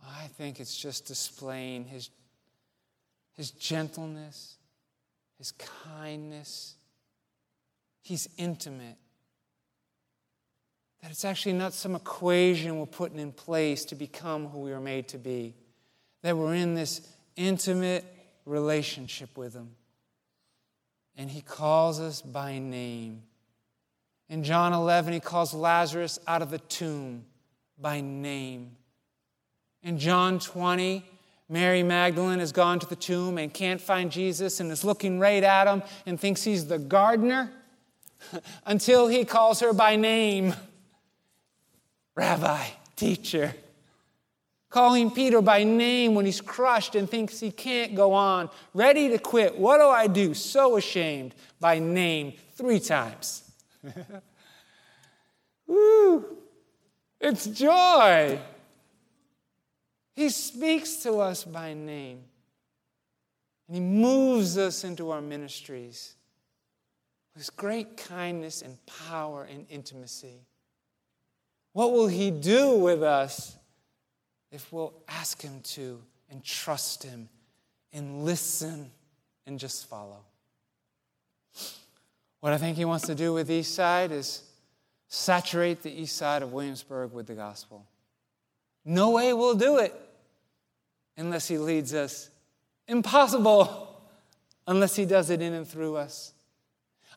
I 0.08 0.28
think 0.28 0.60
it's 0.60 0.76
just 0.76 1.06
displaying 1.06 1.84
his, 1.84 2.10
his 3.34 3.50
gentleness, 3.50 4.56
his 5.38 5.52
kindness. 5.52 6.76
He's 8.06 8.28
intimate. 8.36 8.98
That 11.02 11.10
it's 11.10 11.24
actually 11.24 11.54
not 11.54 11.72
some 11.72 11.96
equation 11.96 12.78
we're 12.78 12.86
putting 12.86 13.18
in 13.18 13.32
place 13.32 13.84
to 13.86 13.96
become 13.96 14.46
who 14.46 14.60
we 14.60 14.70
are 14.70 14.80
made 14.80 15.08
to 15.08 15.18
be. 15.18 15.54
That 16.22 16.36
we're 16.36 16.54
in 16.54 16.76
this 16.76 17.00
intimate 17.34 18.04
relationship 18.44 19.36
with 19.36 19.54
Him. 19.54 19.70
And 21.16 21.28
He 21.28 21.40
calls 21.40 21.98
us 21.98 22.22
by 22.22 22.60
name. 22.60 23.22
In 24.28 24.44
John 24.44 24.72
11, 24.72 25.14
He 25.14 25.18
calls 25.18 25.52
Lazarus 25.52 26.20
out 26.28 26.42
of 26.42 26.50
the 26.50 26.58
tomb 26.58 27.24
by 27.76 28.00
name. 28.00 28.76
In 29.82 29.98
John 29.98 30.38
20, 30.38 31.04
Mary 31.48 31.82
Magdalene 31.82 32.38
has 32.38 32.52
gone 32.52 32.78
to 32.78 32.86
the 32.86 32.94
tomb 32.94 33.36
and 33.36 33.52
can't 33.52 33.80
find 33.80 34.12
Jesus 34.12 34.60
and 34.60 34.70
is 34.70 34.84
looking 34.84 35.18
right 35.18 35.42
at 35.42 35.66
him 35.66 35.82
and 36.06 36.20
thinks 36.20 36.44
he's 36.44 36.68
the 36.68 36.78
gardener 36.78 37.50
until 38.66 39.08
he 39.08 39.24
calls 39.24 39.60
her 39.60 39.72
by 39.72 39.96
name 39.96 40.54
Rabbi, 42.14 42.66
teacher 42.96 43.54
calling 44.76 45.10
Peter 45.10 45.40
by 45.40 45.64
name 45.64 46.14
when 46.14 46.26
he's 46.26 46.42
crushed 46.42 46.94
and 46.94 47.08
thinks 47.08 47.40
he 47.40 47.50
can't 47.50 47.94
go 47.94 48.12
on, 48.12 48.50
ready 48.74 49.08
to 49.08 49.16
quit. 49.16 49.56
What 49.58 49.78
do 49.78 49.84
I 49.84 50.06
do? 50.06 50.34
So 50.34 50.76
ashamed 50.76 51.34
by 51.58 51.78
name 51.78 52.34
three 52.56 52.78
times. 52.78 53.50
Woo! 55.66 56.36
It's 57.18 57.46
joy. 57.46 58.38
He 60.14 60.28
speaks 60.28 60.96
to 60.96 61.20
us 61.20 61.42
by 61.42 61.72
name. 61.72 62.24
And 63.68 63.76
he 63.76 63.80
moves 63.80 64.58
us 64.58 64.84
into 64.84 65.10
our 65.10 65.22
ministries 65.22 66.15
with 67.36 67.54
great 67.56 67.96
kindness 67.96 68.62
and 68.62 68.78
power 68.86 69.44
and 69.44 69.66
intimacy. 69.68 70.40
What 71.72 71.92
will 71.92 72.08
he 72.08 72.30
do 72.30 72.76
with 72.76 73.02
us 73.02 73.56
if 74.56 74.72
we'll 74.72 74.94
ask 75.08 75.42
Him 75.42 75.60
to 75.62 76.02
and 76.30 76.42
trust 76.42 77.02
Him 77.02 77.28
and 77.92 78.24
listen 78.24 78.90
and 79.46 79.58
just 79.58 79.86
follow. 79.86 80.20
What 82.40 82.52
I 82.52 82.58
think 82.58 82.76
He 82.76 82.84
wants 82.84 83.06
to 83.06 83.14
do 83.14 83.32
with 83.32 83.50
East 83.50 83.74
Side 83.74 84.12
is 84.12 84.42
saturate 85.08 85.82
the 85.82 85.90
East 85.90 86.16
Side 86.16 86.42
of 86.42 86.52
Williamsburg 86.52 87.12
with 87.12 87.26
the 87.26 87.34
gospel. 87.34 87.86
No 88.84 89.10
way 89.10 89.32
we'll 89.32 89.54
do 89.54 89.78
it 89.78 89.94
unless 91.16 91.48
He 91.48 91.58
leads 91.58 91.92
us. 91.94 92.30
Impossible 92.88 94.00
unless 94.66 94.96
He 94.96 95.04
does 95.04 95.30
it 95.30 95.42
in 95.42 95.52
and 95.52 95.66
through 95.66 95.96
us. 95.96 96.32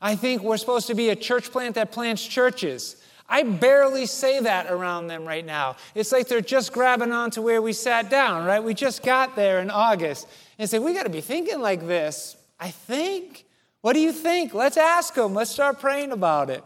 I 0.01 0.15
think 0.15 0.41
we're 0.41 0.57
supposed 0.57 0.88
to 0.88 0.95
be 0.95 1.09
a 1.09 1.15
church 1.15 1.51
plant 1.51 1.75
that 1.75 1.91
plants 1.91 2.25
churches. 2.25 2.95
I 3.27 3.43
barely 3.43 4.05
say 4.05 4.39
that 4.39 4.71
around 4.71 5.07
them 5.07 5.25
right 5.25 5.45
now. 5.45 5.75
It's 5.93 6.12
like 6.12 6.27
they're 6.27 6.41
just 6.41 6.73
grabbing 6.73 7.12
on 7.12 7.31
to 7.31 7.41
where 7.41 7.62
we 7.62 7.73
sat 7.73 8.09
down, 8.09 8.45
right? 8.45 8.63
We 8.63 8.73
just 8.73 9.03
got 9.03 9.35
there 9.35 9.59
in 9.59 9.69
August 9.69 10.27
and 10.57 10.69
say, 10.69 10.79
we 10.79 10.93
got 10.93 11.03
to 11.03 11.09
be 11.09 11.21
thinking 11.21 11.59
like 11.59 11.85
this. 11.85 12.35
I 12.59 12.71
think 12.71 13.45
What 13.81 13.93
do 13.93 13.99
you 13.99 14.12
think? 14.12 14.53
Let's 14.53 14.77
ask 14.77 15.15
him. 15.15 15.33
Let's 15.33 15.51
start 15.51 15.79
praying 15.79 16.12
about 16.12 16.49
it. 16.49 16.63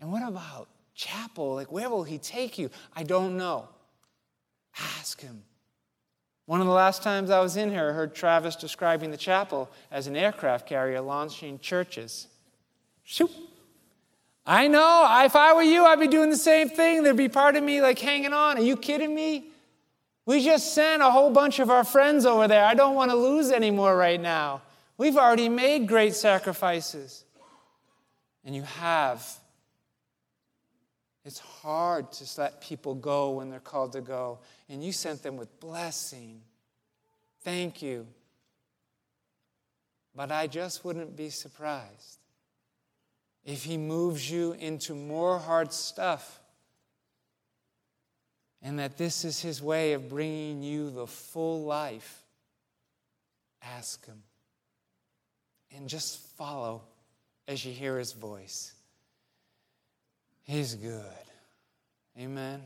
And 0.00 0.10
what 0.10 0.26
about 0.26 0.68
chapel? 0.94 1.54
Like, 1.54 1.70
where 1.70 1.88
will 1.88 2.02
he 2.02 2.18
take 2.18 2.58
you? 2.58 2.70
I 2.94 3.04
don't 3.04 3.36
know. 3.36 3.68
Ask 4.98 5.20
him. 5.20 5.44
One 6.46 6.60
of 6.60 6.66
the 6.66 6.72
last 6.72 7.02
times 7.02 7.30
I 7.30 7.40
was 7.40 7.56
in 7.56 7.70
here, 7.70 7.90
I 7.90 7.92
heard 7.92 8.14
Travis 8.14 8.56
describing 8.56 9.10
the 9.10 9.16
chapel 9.16 9.70
as 9.90 10.06
an 10.06 10.16
aircraft 10.16 10.66
carrier 10.66 11.00
launching 11.00 11.58
churches. 11.60 12.26
Shoop. 13.04 13.30
I 14.44 14.66
know. 14.66 15.06
If 15.24 15.36
I 15.36 15.54
were 15.54 15.62
you, 15.62 15.84
I'd 15.84 16.00
be 16.00 16.08
doing 16.08 16.30
the 16.30 16.36
same 16.36 16.68
thing. 16.68 17.04
There'd 17.04 17.16
be 17.16 17.28
part 17.28 17.54
of 17.54 17.62
me 17.62 17.80
like 17.80 17.98
hanging 17.98 18.32
on. 18.32 18.58
Are 18.58 18.62
you 18.62 18.76
kidding 18.76 19.14
me? 19.14 19.46
We 20.26 20.44
just 20.44 20.74
sent 20.74 21.02
a 21.02 21.10
whole 21.10 21.30
bunch 21.30 21.58
of 21.58 21.70
our 21.70 21.84
friends 21.84 22.26
over 22.26 22.48
there. 22.48 22.64
I 22.64 22.74
don't 22.74 22.94
want 22.94 23.10
to 23.10 23.16
lose 23.16 23.50
any 23.50 23.70
more 23.70 23.96
right 23.96 24.20
now. 24.20 24.62
We've 24.98 25.16
already 25.16 25.48
made 25.48 25.88
great 25.88 26.14
sacrifices. 26.14 27.24
And 28.44 28.54
you 28.54 28.62
have. 28.62 29.24
It's 31.24 31.38
hard 31.38 32.10
to 32.12 32.40
let 32.40 32.60
people 32.60 32.94
go 32.94 33.30
when 33.32 33.48
they're 33.48 33.60
called 33.60 33.92
to 33.92 34.00
go. 34.00 34.40
And 34.68 34.82
you 34.82 34.92
sent 34.92 35.22
them 35.22 35.36
with 35.36 35.60
blessing. 35.60 36.40
Thank 37.42 37.80
you. 37.80 38.06
But 40.14 40.32
I 40.32 40.46
just 40.46 40.84
wouldn't 40.84 41.16
be 41.16 41.30
surprised 41.30 42.18
if 43.44 43.64
He 43.64 43.78
moves 43.78 44.30
you 44.30 44.52
into 44.52 44.94
more 44.94 45.38
hard 45.38 45.72
stuff. 45.72 46.40
And 48.60 48.78
that 48.78 48.98
this 48.98 49.24
is 49.24 49.40
His 49.40 49.62
way 49.62 49.92
of 49.92 50.08
bringing 50.08 50.62
you 50.62 50.90
the 50.90 51.06
full 51.06 51.62
life. 51.64 52.22
Ask 53.62 54.04
Him. 54.06 54.22
And 55.74 55.88
just 55.88 56.18
follow 56.36 56.82
as 57.46 57.64
you 57.64 57.72
hear 57.72 57.96
His 57.96 58.12
voice. 58.12 58.72
He's 60.52 60.74
good. 60.74 61.00
Amen. 62.20 62.60